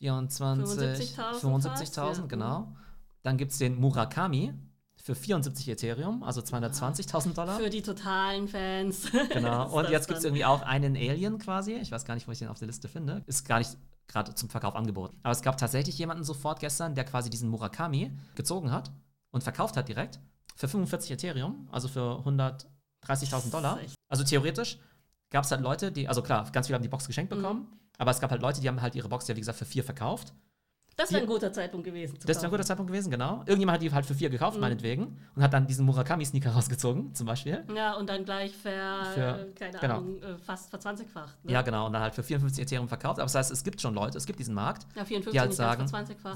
[0.00, 2.26] 24, 75.000, 75 ja.
[2.26, 2.76] genau.
[3.22, 4.54] Dann gibt es den Murakami
[4.96, 7.58] für 74 Ethereum, also 220.000 Dollar.
[7.58, 9.10] Für die totalen Fans.
[9.30, 9.70] Genau.
[9.70, 11.74] Und jetzt gibt es irgendwie auch einen Alien quasi.
[11.74, 13.22] Ich weiß gar nicht, wo ich den auf der Liste finde.
[13.26, 13.76] Ist gar nicht
[14.08, 15.18] gerade zum Verkauf angeboten.
[15.22, 18.90] Aber es gab tatsächlich jemanden sofort gestern, der quasi diesen Murakami gezogen hat
[19.30, 20.20] und verkauft hat direkt
[20.56, 22.66] für 45 Ethereum, also für 100
[23.06, 23.78] 30.000 Dollar.
[24.08, 24.78] Also theoretisch
[25.30, 27.36] gab es halt Leute, die, also klar, ganz viele haben die Box geschenkt mhm.
[27.36, 27.78] bekommen, mhm.
[27.98, 29.84] aber es gab halt Leute, die haben halt ihre Box ja, wie gesagt, für vier
[29.84, 30.32] verkauft.
[31.00, 32.18] Das wäre ein guter Zeitpunkt gewesen.
[32.26, 33.42] das wäre ein guter Zeitpunkt gewesen, genau.
[33.46, 34.60] Irgendjemand hat die halt für vier gekauft, mhm.
[34.60, 37.64] meinetwegen, und hat dann diesen Murakami-Sneaker rausgezogen, zum Beispiel.
[37.74, 38.70] Ja, und dann gleich für,
[39.14, 39.98] für keine genau.
[39.98, 41.44] Ahnung, äh, fast verzwanzigfacht.
[41.44, 41.52] Ne?
[41.52, 43.18] Ja, genau, und dann halt für 54 Ethereum verkauft.
[43.18, 45.54] Aber das heißt, es gibt schon Leute, es gibt diesen Markt, ja, 54 die halt
[45.54, 45.86] sagen,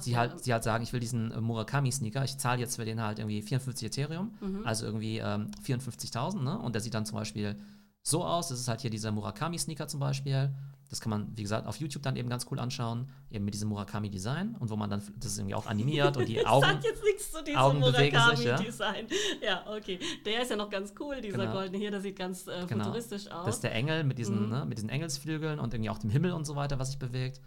[0.00, 3.02] sie halt, die halt sagen, ich will diesen äh, Murakami-Sneaker, ich zahle jetzt für den
[3.02, 4.66] halt irgendwie 54 Ethereum, mhm.
[4.66, 6.58] also irgendwie ähm, 54.000, ne?
[6.58, 7.56] Und der sieht dann zum Beispiel
[8.02, 8.48] so aus.
[8.48, 10.50] Das ist halt hier dieser Murakami-Sneaker zum Beispiel.
[10.94, 13.68] Das kann man, wie gesagt, auf YouTube dann eben ganz cool anschauen, eben mit diesem
[13.70, 16.66] Murakami-Design und wo man dann, das ist irgendwie auch animiert und die Augen.
[16.66, 19.08] Sag jetzt nichts zu diesem Murakami-Design.
[19.42, 19.64] Ja?
[19.66, 19.76] ja?
[19.76, 19.98] okay.
[20.24, 21.52] Der ist ja noch ganz cool, dieser genau.
[21.52, 22.84] goldene hier, der sieht ganz äh, genau.
[22.84, 23.44] futuristisch aus.
[23.44, 24.50] Das ist der Engel mit diesen, mhm.
[24.50, 27.40] ne, mit diesen Engelsflügeln und irgendwie auch dem Himmel und so weiter, was sich bewegt.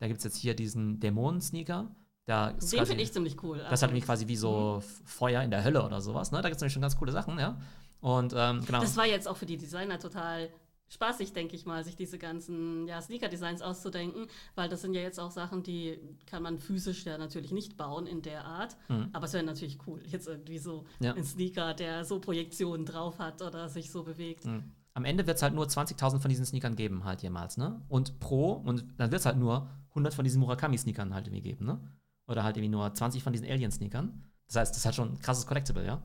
[0.00, 1.94] Da gibt es jetzt hier diesen Dämonen-Sneaker.
[2.26, 3.58] Den finde ich ziemlich cool.
[3.58, 5.06] Das ist halt irgendwie quasi wie so mhm.
[5.06, 6.32] Feuer in der Hölle oder sowas.
[6.32, 6.42] Ne?
[6.42, 7.60] Da gibt es nämlich schon ganz coole Sachen, ja.
[8.00, 8.80] Und ähm, genau.
[8.80, 10.50] Das war jetzt auch für die Designer total
[10.88, 15.20] spaßig, denke ich mal, sich diese ganzen ja, Sneaker-Designs auszudenken, weil das sind ja jetzt
[15.20, 18.76] auch Sachen, die kann man physisch ja natürlich nicht bauen in der Art.
[18.88, 19.10] Mhm.
[19.12, 21.14] Aber es wäre natürlich cool, jetzt irgendwie so ja.
[21.14, 24.46] ein Sneaker, der so Projektionen drauf hat oder sich so bewegt.
[24.46, 24.72] Mhm.
[24.94, 27.80] Am Ende wird es halt nur 20.000 von diesen Sneakern geben, halt jemals, ne?
[27.88, 31.66] Und pro, und dann wird es halt nur 100 von diesen Murakami-Sneakern halt irgendwie geben,
[31.66, 31.80] ne?
[32.26, 34.24] Oder halt irgendwie nur 20 von diesen Alien-Sneakern.
[34.48, 36.02] Das heißt, das ist halt schon ein krasses Collectible, ja?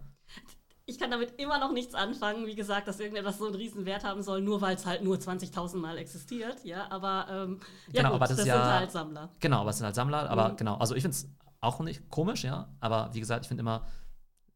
[0.85, 2.45] Ich kann damit immer noch nichts anfangen.
[2.45, 5.15] Wie gesagt, dass irgendetwas so einen riesen Wert haben soll, nur weil es halt nur
[5.17, 6.63] 20.000 Mal existiert.
[6.65, 7.59] Ja, aber ähm,
[7.91, 9.29] ja, Genau, gut, aber das sind ja- halt Sammler.
[9.39, 10.57] Genau, aber es sind halt Sammler, aber Mhm.
[10.57, 11.27] genau, also ich finde es
[11.61, 12.67] auch nicht komisch, ja.
[12.81, 13.85] Aber wie gesagt, ich finde immer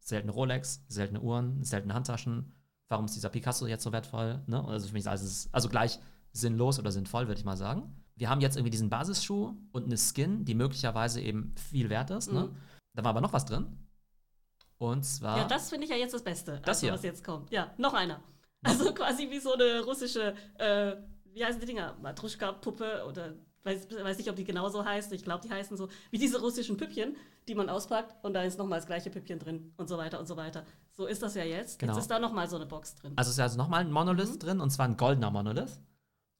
[0.00, 2.54] seltene Rolex, seltene Uhren, seltene Handtaschen.
[2.88, 4.42] Warum ist dieser Picasso jetzt so wertvoll?
[4.46, 4.64] Ne?
[4.66, 5.98] Also für mich ist alles also gleich
[6.32, 7.94] sinnlos oder sinnvoll, würde ich mal sagen.
[8.16, 12.32] Wir haben jetzt irgendwie diesen Basisschuh und eine Skin, die möglicherweise eben viel wert ist.
[12.32, 12.44] Ne?
[12.44, 12.56] Mhm.
[12.94, 13.66] Da war aber noch was drin.
[14.78, 15.38] Und zwar.
[15.38, 17.50] Ja, das finde ich ja jetzt das Beste, Das also, was jetzt kommt.
[17.50, 18.20] Ja, noch einer.
[18.62, 20.96] Also quasi wie so eine russische, äh,
[21.32, 21.96] wie heißen die Dinger?
[22.00, 25.12] Matruschka-Puppe oder weiß, weiß nicht, ob die genauso heißt.
[25.12, 27.16] Ich glaube, die heißen so wie diese russischen Püppchen,
[27.48, 30.26] die man auspackt und da ist nochmal das gleiche Püppchen drin und so weiter und
[30.26, 30.64] so weiter.
[30.92, 31.78] So ist das ja jetzt.
[31.78, 31.92] Genau.
[31.92, 33.12] Jetzt ist da nochmal so eine Box drin.
[33.16, 34.38] Also es ist also nochmal ein Monolith Mhm.
[34.38, 35.80] drin und zwar ein goldener Monolith.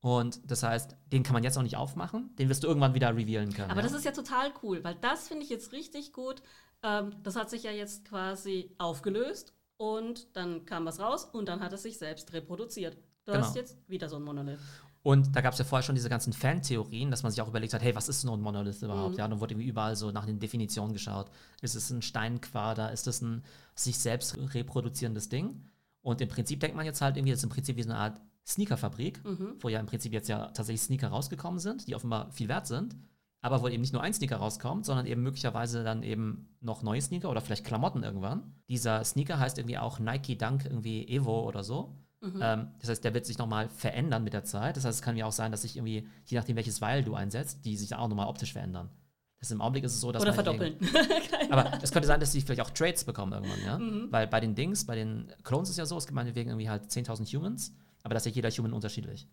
[0.00, 2.34] Und das heißt, den kann man jetzt noch nicht aufmachen.
[2.36, 3.70] Den wirst du irgendwann wieder revealen können.
[3.70, 3.86] Aber ja?
[3.86, 6.40] das ist ja total cool, weil das finde ich jetzt richtig gut.
[6.82, 11.60] Ähm, das hat sich ja jetzt quasi aufgelöst und dann kam was raus und dann
[11.60, 12.96] hat es sich selbst reproduziert.
[13.24, 13.44] Du Genau.
[13.44, 14.58] hast jetzt wieder so ein Monolith.
[15.02, 17.72] Und da gab es ja vorher schon diese ganzen Fan-Theorien, dass man sich auch überlegt
[17.72, 19.12] hat, hey, was ist so ein Monolith überhaupt?
[19.12, 19.18] Mhm.
[19.18, 21.30] Ja, dann wurde irgendwie überall so nach den Definitionen geschaut.
[21.62, 22.92] Ist es ein Steinquader?
[22.92, 23.42] Ist es ein
[23.74, 25.62] sich selbst reproduzierendes Ding?
[26.02, 27.98] Und im Prinzip denkt man jetzt halt irgendwie, das ist im Prinzip wie so eine
[27.98, 29.54] Art Sneakerfabrik, Mhm.
[29.60, 32.96] wo ja im Prinzip jetzt ja tatsächlich Sneaker rausgekommen sind, die offenbar viel wert sind,
[33.40, 37.00] aber wo eben nicht nur ein Sneaker rauskommt, sondern eben möglicherweise dann eben noch neue
[37.00, 38.54] Sneaker oder vielleicht Klamotten irgendwann.
[38.68, 41.96] Dieser Sneaker heißt irgendwie auch Nike Dunk irgendwie Evo oder so.
[42.20, 42.40] Mhm.
[42.42, 44.76] Ähm, das heißt, der wird sich nochmal verändern mit der Zeit.
[44.76, 47.14] Das heißt, es kann ja auch sein, dass sich irgendwie, je nachdem, welches Weil du
[47.14, 48.90] einsetzt, die sich auch nochmal optisch verändern.
[49.38, 50.76] Das im Augenblick ist es so, dass Oder man verdoppeln.
[51.50, 53.78] Aber es könnte sein, dass sie vielleicht auch Trades bekommen irgendwann, ja?
[53.78, 54.08] Mhm.
[54.10, 56.84] Weil bei den Dings, bei den Clones ist ja so, es gibt meinetwegen irgendwie halt
[56.84, 57.72] 10.000 Humans,
[58.02, 59.28] aber das ist ja jeder Human unterschiedlich.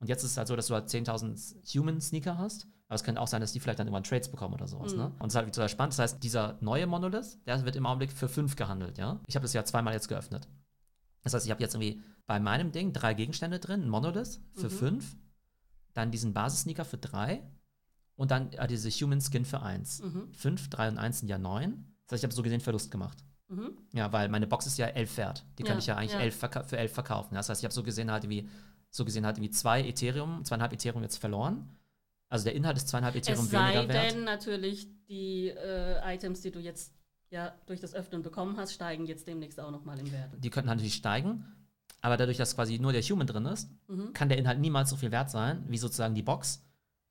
[0.00, 3.20] Und jetzt ist es halt so, dass du halt 10.000 Human-Sneaker hast, aber es könnte
[3.20, 4.98] auch sein, dass die vielleicht dann irgendwann Trades bekommen oder sowas, Mhm.
[4.98, 5.04] ne?
[5.18, 5.92] Und es ist halt total spannend.
[5.94, 9.20] Das heißt, dieser neue Monolith, der wird im Augenblick für 5 gehandelt, ja?
[9.26, 10.48] Ich habe das ja zweimal jetzt geöffnet.
[11.22, 14.66] Das heißt, ich habe jetzt irgendwie bei meinem Ding drei Gegenstände drin, ein Monolith für
[14.66, 14.70] Mhm.
[14.70, 15.16] 5,
[15.94, 17.42] dann diesen Basissneaker für 3
[18.16, 20.02] und dann äh, diese Human Skin für 1.
[20.02, 20.32] Mhm.
[20.34, 21.84] 5, 3 und 1 sind ja 9.
[22.06, 23.24] Das heißt, ich habe so gesehen Verlust gemacht.
[23.48, 23.76] Mhm.
[23.92, 25.44] Ja, weil meine Box ist ja 11 wert.
[25.58, 26.20] Die kann Ja, ich ja eigentlich ja.
[26.20, 27.34] 11 verka für 11 verkaufen.
[27.34, 28.48] Das heißt, ich habe so gesehen halt wie
[28.90, 31.76] so gesehen halt wie zwei Ethereum, zweieinhalb Ethereum jetzt verloren.
[32.34, 34.10] Also der Inhalt ist zweieinhalb Ethereum Es sei weniger wert.
[34.12, 36.92] denn natürlich, die äh, Items, die du jetzt
[37.30, 40.32] ja durch das Öffnen bekommen hast, steigen jetzt demnächst auch nochmal im Wert.
[40.38, 41.44] Die könnten natürlich steigen.
[42.00, 44.12] Aber dadurch, dass quasi nur der Human drin ist, Mhm.
[44.14, 46.60] kann der Inhalt niemals so viel wert sein, wie sozusagen die Box,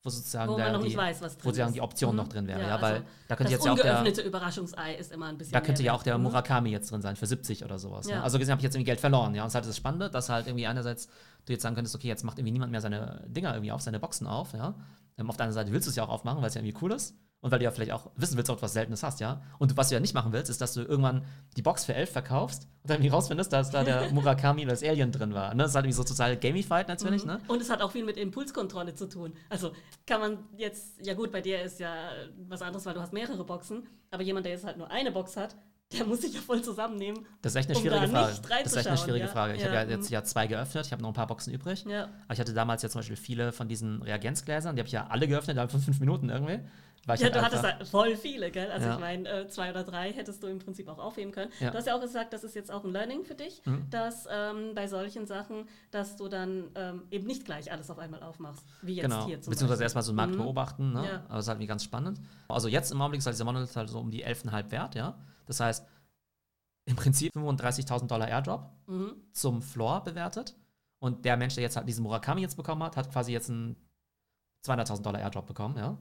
[0.03, 1.75] wo sozusagen Wo man noch die, nicht weiß, was drin wo sozusagen ist.
[1.75, 2.17] die Option Mhm.
[2.17, 2.61] noch drin wäre.
[2.61, 5.37] Ja, Ja, weil also da könnte Das jetzt ja auch der, Überraschungsei ist immer ein
[5.37, 6.23] bisschen Da könnte ja auch der Mhm.
[6.25, 8.07] Murakami jetzt drin sein für 70 oder sowas.
[8.07, 8.17] Ja.
[8.17, 8.23] Ne?
[8.23, 9.33] Also gesehen habe ich jetzt irgendwie Geld verloren.
[9.33, 11.07] Ja, und es ist halt das Spannende, dass halt irgendwie einerseits
[11.45, 13.99] du jetzt sagen könntest, okay, jetzt macht irgendwie niemand mehr seine Dinger irgendwie auf, seine
[13.99, 14.51] Boxen auf.
[14.53, 14.75] Ja?
[15.17, 16.77] Ähm, auf der anderen Seite willst du es ja auch aufmachen, weil es ja irgendwie
[16.81, 17.15] cool ist.
[17.43, 19.41] Und weil du ja vielleicht auch wissen willst, ob du was Seltenes hast, ja.
[19.59, 21.25] Und was du ja nicht machen willst, ist, dass du irgendwann
[21.57, 24.81] die Box für 11 verkaufst und dann irgendwie rausfindest, dass da der Murakami oder das
[24.81, 25.53] Alien drin war.
[25.53, 25.63] Ne?
[25.63, 27.31] Das ist halt irgendwie so total gamified natürlich, Mhm.
[27.31, 27.41] ne?
[27.49, 29.33] Und es hat auch viel mit Impulskontrolle zu tun.
[29.49, 29.73] Also
[30.07, 31.93] kann man jetzt, ja gut, bei dir ist ja
[32.47, 35.35] was anderes, weil du hast mehrere Boxen, aber jemand, der jetzt halt nur eine Box
[35.37, 35.55] hat,
[35.91, 37.23] der muss sich ja voll zusammennehmen.
[37.43, 38.63] Das ist echt eine Um schwierige da Frage.
[38.63, 39.31] Das ist echt eine schwierige ja.
[39.31, 39.53] Frage.
[39.53, 39.91] Ich Ja, habe ja mhm.
[39.91, 41.85] jetzt ja zwei geöffnet, ich habe noch ein paar Boxen übrig.
[41.85, 42.05] Ja.
[42.05, 45.05] Aber ich hatte damals ja zum Beispiel viele von diesen Reagenzgläsern, die habe ich ja
[45.07, 46.61] alle geöffnet, innerhalb von fünf Minuten irgendwie.
[47.05, 48.71] Weil Ja, halt du hattest halt voll viele, gell?
[48.71, 48.93] Also Ja.
[48.93, 51.51] ich meine, äh, zwei oder drei hättest du im Prinzip auch aufheben können.
[51.59, 51.69] Ja.
[51.71, 53.89] Du hast ja auch gesagt, das ist jetzt auch ein Learning für dich, Mhm.
[53.89, 58.23] dass ähm, bei solchen Sachen, dass du dann ähm, eben nicht gleich alles auf einmal
[58.23, 60.37] aufmachst, wie jetzt Genau, hier zum beziehungsweise erstmal so einen Markt Mhm.
[60.37, 61.05] beobachten, ne?
[61.05, 61.15] Ja.
[61.25, 62.21] Aber das ist halt irgendwie ganz spannend.
[62.47, 65.17] Also jetzt im Augenblick ist halt dieser Monolith halt so um die 11,5 wert, ja.
[65.45, 65.85] Das heißt,
[66.85, 69.15] im Prinzip 35.000 Dollar Airdrop Mhm.
[69.33, 70.55] zum Floor bewertet.
[70.99, 73.75] Und der Mensch, der jetzt halt diesen Murakami jetzt bekommen hat, hat quasi jetzt einen
[74.65, 75.97] 200.000 Dollar Airdrop bekommen, ja.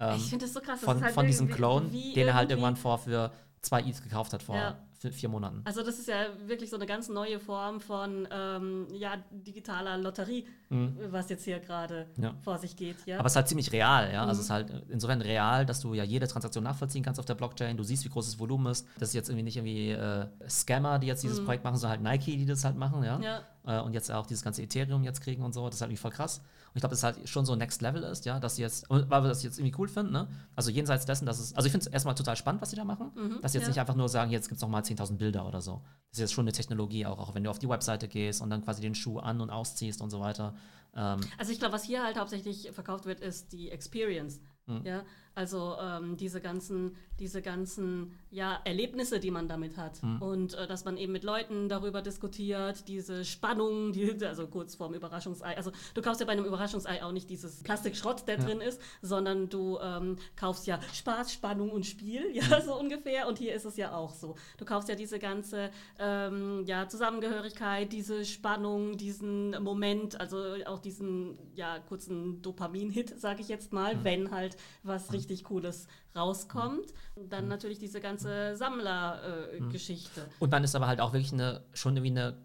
[0.00, 0.80] Ähm, ich finde das so krass.
[0.80, 3.30] von, halt von diesem Clone, den er halt irgendwann vor für
[3.62, 4.76] zwei ETH gekauft hat vor Ja.
[5.00, 5.62] vi- vier Monaten.
[5.64, 10.46] Also das ist ja wirklich so eine ganz neue Form von ähm, ja, digitaler Lotterie,
[10.68, 10.98] Mhm.
[11.10, 12.34] was jetzt hier gerade Ja.
[12.42, 12.96] vor sich geht.
[13.06, 13.18] Ja?
[13.18, 14.20] Aber es ist halt ziemlich real, ja.
[14.22, 14.38] Also Mhm.
[14.38, 17.76] es ist halt insofern real, dass du ja jede Transaktion nachvollziehen kannst auf der Blockchain.
[17.76, 18.86] Du siehst, wie groß das Volumen ist.
[18.98, 21.44] Das ist jetzt irgendwie nicht irgendwie äh, Scammer, die jetzt dieses Mhm.
[21.46, 23.18] Projekt machen, sondern halt Nike, die das halt machen, ja.
[23.20, 23.40] ja.
[23.66, 25.64] Äh, und jetzt auch dieses ganze Ethereum jetzt kriegen und so.
[25.66, 26.38] Das ist halt irgendwie voll krass.
[26.38, 28.86] Und ich glaube, das ist halt schon so Next Level ist, ja, dass sie jetzt,
[28.90, 30.28] weil wir das jetzt irgendwie cool finden, ne?
[30.56, 32.84] Also jenseits dessen, dass es, also ich finde es erstmal total spannend, was sie da
[32.84, 33.12] machen.
[33.14, 33.68] Mhm, Dass sie jetzt ja.
[33.70, 35.82] nicht einfach nur sagen, jetzt gibt es nochmal 10.000 Bilder oder so.
[36.10, 38.50] Das ist jetzt schon eine Technologie auch, auch wenn du auf die Webseite gehst und
[38.50, 40.54] dann quasi den Schuh an- und ausziehst und so weiter.
[40.94, 44.40] Ähm, Also ich glaube, was hier halt hauptsächlich verkauft wird, ist die Experience.
[44.66, 44.82] Mhm.
[44.84, 45.02] Ja,
[45.34, 50.02] also ähm, diese ganzen, diese ganzen ja, Erlebnisse, die man damit hat.
[50.02, 50.22] Mhm.
[50.22, 54.94] Und äh, dass man eben mit Leuten darüber diskutiert, diese Spannung, die, also kurz vorm
[54.94, 55.56] Überraschungsei.
[55.56, 58.44] Also du kaufst ja bei einem Überraschungsei auch nicht dieses Plastikschrott, der ja.
[58.44, 63.26] drin ist, sondern du ähm, kaufst ja Spaß, Spannung und Spiel, ja, so ungefähr.
[63.26, 64.36] Und hier ist es ja auch so.
[64.58, 71.38] Du kaufst ja diese ganze ähm, ja, Zusammengehörigkeit, diese Spannung, diesen Moment, also auch diesen
[71.54, 74.04] ja, kurzen Dopamin-Hit, sage ich jetzt mal, mhm.
[74.04, 76.92] wenn halt was richtig richtig Cooles rauskommt.
[77.28, 80.20] Dann natürlich diese ganze Sammlergeschichte.
[80.20, 82.36] Äh, und dann ist aber halt auch wirklich eine, schon irgendwie eine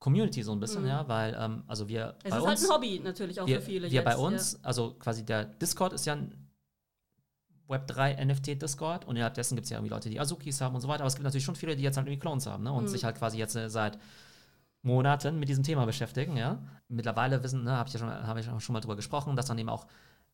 [0.00, 0.88] Community so ein bisschen, mhm.
[0.88, 2.16] ja, weil, ähm, also wir.
[2.22, 3.90] Es ist uns, halt ein Hobby natürlich auch wir, für viele.
[3.90, 4.58] Wir jetzt, bei uns, ja.
[4.62, 6.48] also quasi der Discord ist ja ein
[7.68, 10.80] Web3 NFT Discord und innerhalb dessen gibt es ja irgendwie Leute, die Azukis haben und
[10.80, 12.72] so weiter, aber es gibt natürlich schon viele, die jetzt halt irgendwie Clones haben, ne,
[12.72, 12.88] und mhm.
[12.88, 13.98] sich halt quasi jetzt äh, seit
[14.82, 16.62] Monaten mit diesem Thema beschäftigen, ja.
[16.88, 19.58] Mittlerweile wissen, ne, habe ich ja schon, hab ich schon mal drüber gesprochen, dass dann
[19.58, 19.86] eben auch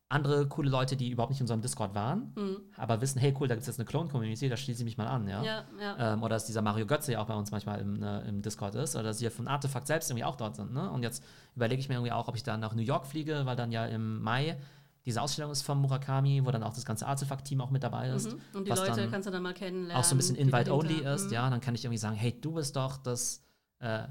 [0.07, 2.57] andere coole Leute, die überhaupt nicht in unserem Discord waren, mhm.
[2.77, 5.07] aber wissen, hey cool, da gibt es jetzt eine Clone-Community, da schließe ich mich mal
[5.07, 5.43] an, ja.
[5.43, 6.13] ja, ja.
[6.13, 8.75] Ähm, oder dass dieser Mario Götze ja auch bei uns manchmal im, äh, im Discord
[8.75, 10.91] ist, oder dass sie von Artefakt selbst irgendwie auch dort sind, ne?
[10.91, 11.23] Und jetzt
[11.55, 13.85] überlege ich mir irgendwie auch, ob ich dann nach New York fliege, weil dann ja
[13.87, 14.57] im Mai
[15.05, 18.31] diese Ausstellung ist vom Murakami, wo dann auch das ganze Artefakt-Team auch mit dabei ist.
[18.31, 18.39] Mhm.
[18.53, 19.95] Und die Leute kannst du dann mal kennenlernen.
[19.95, 21.33] Auch so ein bisschen Invite-Only ist, mhm.
[21.33, 21.49] ja.
[21.49, 23.43] Dann kann ich irgendwie sagen, hey, du bist doch das
[23.79, 24.07] äh, äh,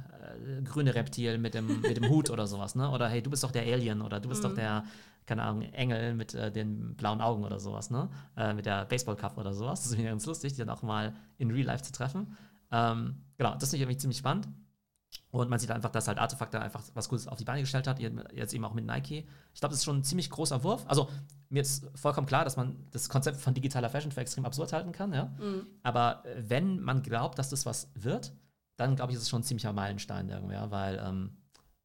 [0.63, 2.91] grüne Reptil mit dem, mit dem Hut oder sowas, ne?
[2.91, 4.49] Oder hey, du bist doch der Alien oder du bist mhm.
[4.49, 4.85] doch der
[5.27, 8.11] keine Ahnung, Engel mit äh, den blauen Augen oder sowas, ne?
[8.37, 9.83] Äh, mit der Baseball-Cup oder sowas.
[9.83, 12.37] Das ist mir ganz lustig, die dann auch mal in Real Life zu treffen.
[12.71, 14.49] Ähm, genau, das finde ich irgendwie ziemlich spannend.
[15.31, 17.99] Und man sieht einfach, dass halt Artefakte einfach was Gutes auf die Beine gestellt hat,
[17.99, 19.27] jetzt eben auch mit Nike.
[19.53, 20.85] Ich glaube, das ist schon ein ziemlich großer Wurf.
[20.87, 21.09] Also
[21.49, 24.93] mir ist vollkommen klar, dass man das Konzept von digitaler Fashion für extrem absurd halten
[24.93, 25.27] kann, ja.
[25.39, 25.67] Mhm.
[25.83, 28.33] Aber äh, wenn man glaubt, dass das was wird,
[28.77, 31.37] dann glaube ich, ist es schon ein ziemlicher Meilenstein irgendwie, ja, weil ähm,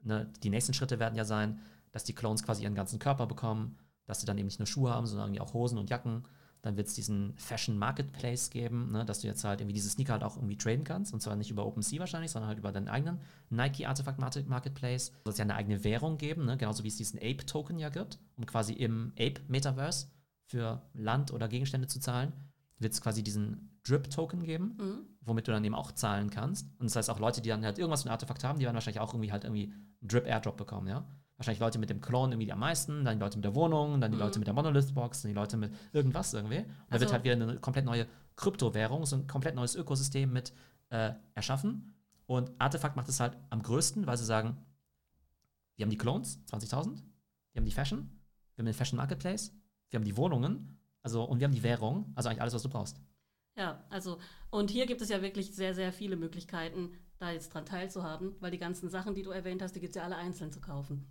[0.04, 1.60] ne, die nächsten Schritte werden ja sein,
[1.91, 4.91] dass die Clones quasi ihren ganzen Körper bekommen, dass sie dann eben nicht nur Schuhe
[4.91, 6.23] haben, sondern irgendwie auch Hosen und Jacken.
[6.62, 10.13] Dann wird es diesen Fashion Marketplace geben, ne, dass du jetzt halt irgendwie diese Sneaker
[10.13, 11.13] halt auch irgendwie traden kannst.
[11.13, 15.12] Und zwar nicht über OpenSea wahrscheinlich, sondern halt über deinen eigenen Nike Artifact Marketplace.
[15.13, 18.19] Es soll ja eine eigene Währung geben, ne, genauso wie es diesen Ape-Token ja gibt,
[18.36, 20.08] um quasi im Ape-Metaverse
[20.47, 22.34] für Land oder Gegenstände zu zahlen.
[22.78, 25.00] Wird es quasi diesen Drip-Token geben, mhm.
[25.22, 26.68] womit du dann eben auch zahlen kannst.
[26.80, 28.76] Und das heißt auch Leute, die dann halt irgendwas für ein Artefakt haben, die werden
[28.76, 31.06] wahrscheinlich auch irgendwie halt irgendwie einen Drip-Airdrop bekommen, ja
[31.39, 34.12] wahrscheinlich Leute mit dem Clone irgendwie am meisten, dann die Leute mit der Wohnung, dann
[34.12, 34.24] die mhm.
[34.24, 36.60] Leute mit der Monolith-Box, dann die Leute mit irgendwas irgendwie.
[36.60, 40.32] Und also, da wird halt wieder eine komplett neue Kryptowährung, so ein komplett neues Ökosystem
[40.34, 40.54] mit
[40.89, 41.96] äh, erschaffen.
[42.26, 44.58] Und Artefakt macht es halt am größten, weil sie sagen,
[45.78, 46.98] wir haben die Clones, 20.000,
[47.54, 48.00] wir haben die Fashion,
[48.56, 49.54] wir haben den Fashion Marketplace,
[49.89, 52.70] wir haben die Wohnungen, also und wir haben die Währung, also eigentlich alles, was du
[52.70, 53.00] brauchst.
[53.60, 54.19] Ja, also
[54.52, 58.52] und hier gibt es ja wirklich sehr, sehr viele Möglichkeiten, da jetzt dran teilzuhaben, weil
[58.52, 61.06] die ganzen Sachen, die du erwähnt hast, die gibt es ja alle einzeln zu kaufen.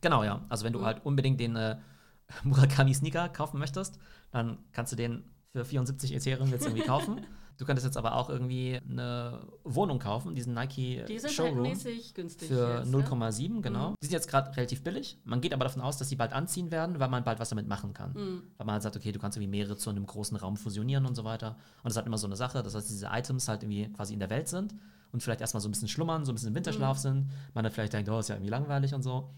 [0.00, 0.46] Genau, ja.
[0.48, 0.84] Also wenn du mhm.
[0.86, 1.76] halt unbedingt den äh,
[2.42, 3.98] Murakami Sneaker kaufen möchtest,
[4.30, 7.26] dann kannst du den für 74 Ethereum jetzt irgendwie kaufen.
[7.56, 12.14] Du könntest jetzt aber auch irgendwie eine Wohnung kaufen, diesen Nike die sind Showroom halt
[12.14, 13.90] günstig für 0,7, genau.
[13.90, 13.94] Mhm.
[14.02, 15.18] Die sind jetzt gerade relativ billig.
[15.24, 17.68] Man geht aber davon aus, dass sie bald anziehen werden, weil man bald was damit
[17.68, 18.12] machen kann.
[18.12, 18.42] Mhm.
[18.56, 21.14] Weil man halt sagt, okay, du kannst irgendwie mehrere zu einem großen Raum fusionieren und
[21.14, 21.50] so weiter.
[21.50, 24.14] Und das ist halt immer so eine Sache, dass heißt, diese Items halt irgendwie quasi
[24.14, 24.74] in der Welt sind
[25.12, 27.02] und vielleicht erstmal so ein bisschen schlummern, so ein bisschen im Winterschlaf mhm.
[27.02, 27.30] sind.
[27.54, 29.30] Man dann vielleicht denkt, oh, ist ja irgendwie langweilig und so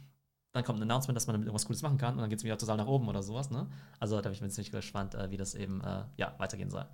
[0.57, 2.45] dann kommt ein Announcement, dass man damit irgendwas Cooles machen kann und dann geht es
[2.45, 3.51] wieder total nach oben oder sowas.
[3.51, 3.67] Ne?
[4.01, 6.87] Also da bin ich mir ziemlich gespannt, äh, wie das eben äh, ja, weitergehen soll.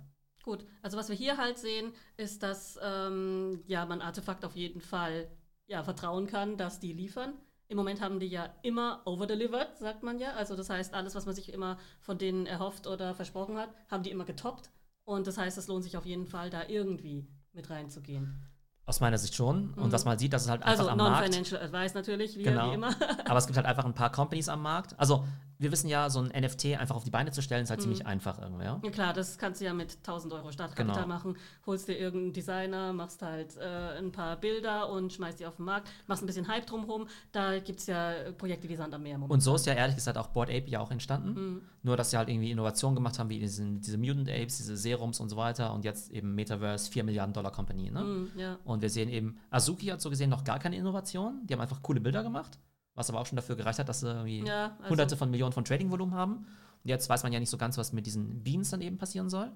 [0.43, 4.81] Gut, also was wir hier halt sehen, ist, dass ähm, ja, man Artefakt auf jeden
[4.81, 5.29] Fall
[5.67, 7.33] ja, vertrauen kann, dass die liefern.
[7.69, 10.33] Im Moment haben die ja immer overdelivered, sagt man ja.
[10.33, 14.03] Also das heißt, alles, was man sich immer von denen erhofft oder versprochen hat, haben
[14.03, 14.69] die immer getoppt.
[15.05, 18.45] Und das heißt, es lohnt sich auf jeden Fall, da irgendwie mit reinzugehen.
[18.85, 19.71] Aus meiner Sicht schon.
[19.71, 19.83] Mhm.
[19.83, 21.23] Und dass man sieht, dass es halt einfach also am Markt.
[21.23, 22.69] Also Non-Financial Advice natürlich, wie, genau.
[22.69, 22.93] wie immer.
[23.25, 24.99] Aber es gibt halt einfach ein paar Companies am Markt.
[24.99, 25.25] Also
[25.63, 27.83] wir wissen ja, so ein NFT einfach auf die Beine zu stellen, ist halt mhm.
[27.83, 28.65] ziemlich einfach irgendwie.
[28.65, 28.79] Ja?
[28.83, 28.89] ja?
[28.91, 31.07] klar, das kannst du ja mit 1000 Euro Startkapital genau.
[31.07, 31.37] machen.
[31.65, 35.65] Holst dir irgendeinen Designer, machst halt äh, ein paar Bilder und schmeißt die auf den
[35.65, 37.07] Markt, machst ein bisschen Hype drumherum.
[37.31, 39.19] Da gibt es ja Projekte wie Sand am Meer.
[39.21, 41.33] Und so ist ja ehrlich gesagt auch Board Ape ja auch entstanden.
[41.33, 41.61] Mhm.
[41.83, 45.19] Nur, dass sie halt irgendwie Innovationen gemacht haben, wie diesen, diese Mutant Apes, diese Serums
[45.19, 45.73] und so weiter.
[45.73, 47.91] Und jetzt eben Metaverse, 4 Milliarden Dollar Company.
[47.91, 48.03] Ne?
[48.03, 48.57] Mhm, ja.
[48.63, 51.41] Und wir sehen eben, Azuki hat so gesehen noch gar keine Innovation.
[51.45, 52.59] Die haben einfach coole Bilder gemacht
[52.95, 55.53] was aber auch schon dafür gereicht hat, dass sie irgendwie ja, also hunderte von Millionen
[55.53, 56.35] von Trading-Volumen haben.
[56.35, 59.29] Und jetzt weiß man ja nicht so ganz, was mit diesen Beans dann eben passieren
[59.29, 59.51] soll.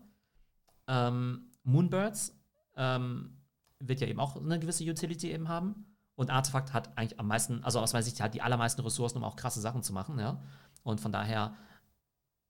[0.88, 2.36] Ähm, Moonbirds
[2.76, 3.38] ähm,
[3.80, 5.86] wird ja eben auch eine gewisse Utility eben haben.
[6.16, 9.24] Und Artefakt hat eigentlich am meisten, also aus meiner Sicht, hat die allermeisten Ressourcen, um
[9.24, 10.42] auch krasse Sachen zu machen, ja.
[10.82, 11.54] Und von daher,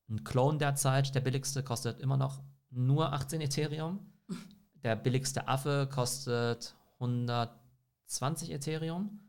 [0.09, 3.99] ein Clone derzeit, der billigste, kostet immer noch nur 18 Ethereum.
[4.83, 9.26] Der billigste Affe kostet 120 Ethereum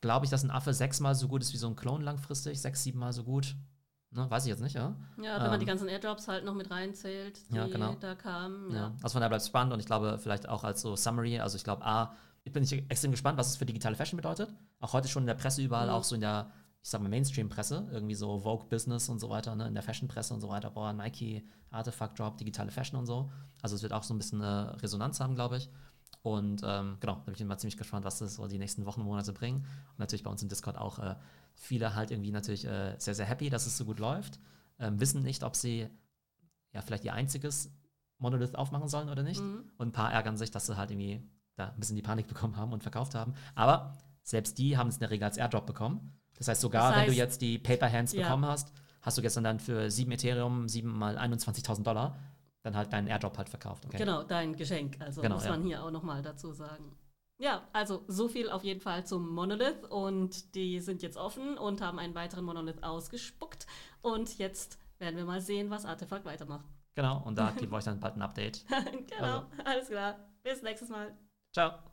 [0.00, 2.82] glaube ich, dass ein Affe sechsmal so gut ist wie so ein Clone langfristig, sechs,
[2.82, 3.56] siebenmal so gut.
[4.12, 4.96] Ne, weiß ich jetzt nicht, ja.
[5.18, 7.94] Ja, wenn ähm, man die ganzen Airdrops halt noch mit reinzählt, die ja, genau.
[7.94, 8.70] da kamen.
[8.70, 8.76] Ja.
[8.76, 8.92] ja.
[9.02, 11.56] Also von daher bleibt es spannend und ich glaube, vielleicht auch als so Summary, also
[11.56, 14.52] ich glaube, A, ich bin extrem gespannt, was es für digitale Fashion bedeutet.
[14.80, 15.92] Auch heute schon in der Presse überall, mhm.
[15.92, 16.50] auch so in der,
[16.82, 20.34] ich sag mal, Mainstream-Presse, irgendwie so Vogue Business und so weiter, ne, in der Fashion-Presse
[20.34, 23.30] und so weiter, boah, Nike, Artefakt Drop, digitale Fashion und so.
[23.62, 25.70] Also es wird auch so ein bisschen eine Resonanz haben, glaube ich.
[26.22, 29.02] Und ähm, genau, da bin ich mal ziemlich gespannt, was das so die nächsten Wochen,
[29.02, 29.58] Monate bringen.
[29.92, 31.16] Und natürlich bei uns im Discord auch äh,
[31.54, 34.38] viele halt irgendwie natürlich äh, sehr, sehr happy, dass es so gut läuft.
[34.78, 35.88] Ähm, wissen nicht, ob sie
[36.72, 37.72] ja vielleicht ihr einziges
[38.18, 39.40] Monolith aufmachen sollen oder nicht.
[39.40, 39.70] Mhm.
[39.78, 42.56] Und ein paar ärgern sich, dass sie halt irgendwie da ein bisschen die Panik bekommen
[42.56, 43.34] haben und verkauft haben.
[43.54, 46.20] Aber selbst die haben es in der Regel als Airdrop bekommen.
[46.36, 48.22] Das heißt, sogar das heißt, wenn du jetzt die Paper Hands ja.
[48.22, 52.18] bekommen hast, hast du gestern dann für 7 Ethereum 7 mal 21.000 Dollar
[52.62, 53.86] dann halt deinen Airdrop halt verkauft.
[53.86, 53.98] Okay.
[53.98, 54.96] Genau, dein Geschenk.
[55.00, 55.66] Also genau, muss man ja.
[55.66, 56.96] hier auch nochmal dazu sagen.
[57.38, 61.80] Ja, also so viel auf jeden Fall zum Monolith und die sind jetzt offen und
[61.80, 63.66] haben einen weiteren Monolith ausgespuckt
[64.02, 66.66] und jetzt werden wir mal sehen, was Artefakt weitermacht.
[66.94, 68.66] Genau, und da gebe ich euch dann bald ein Update.
[68.68, 69.46] genau, also.
[69.64, 70.16] alles klar.
[70.42, 71.16] Bis nächstes Mal.
[71.52, 71.89] Ciao.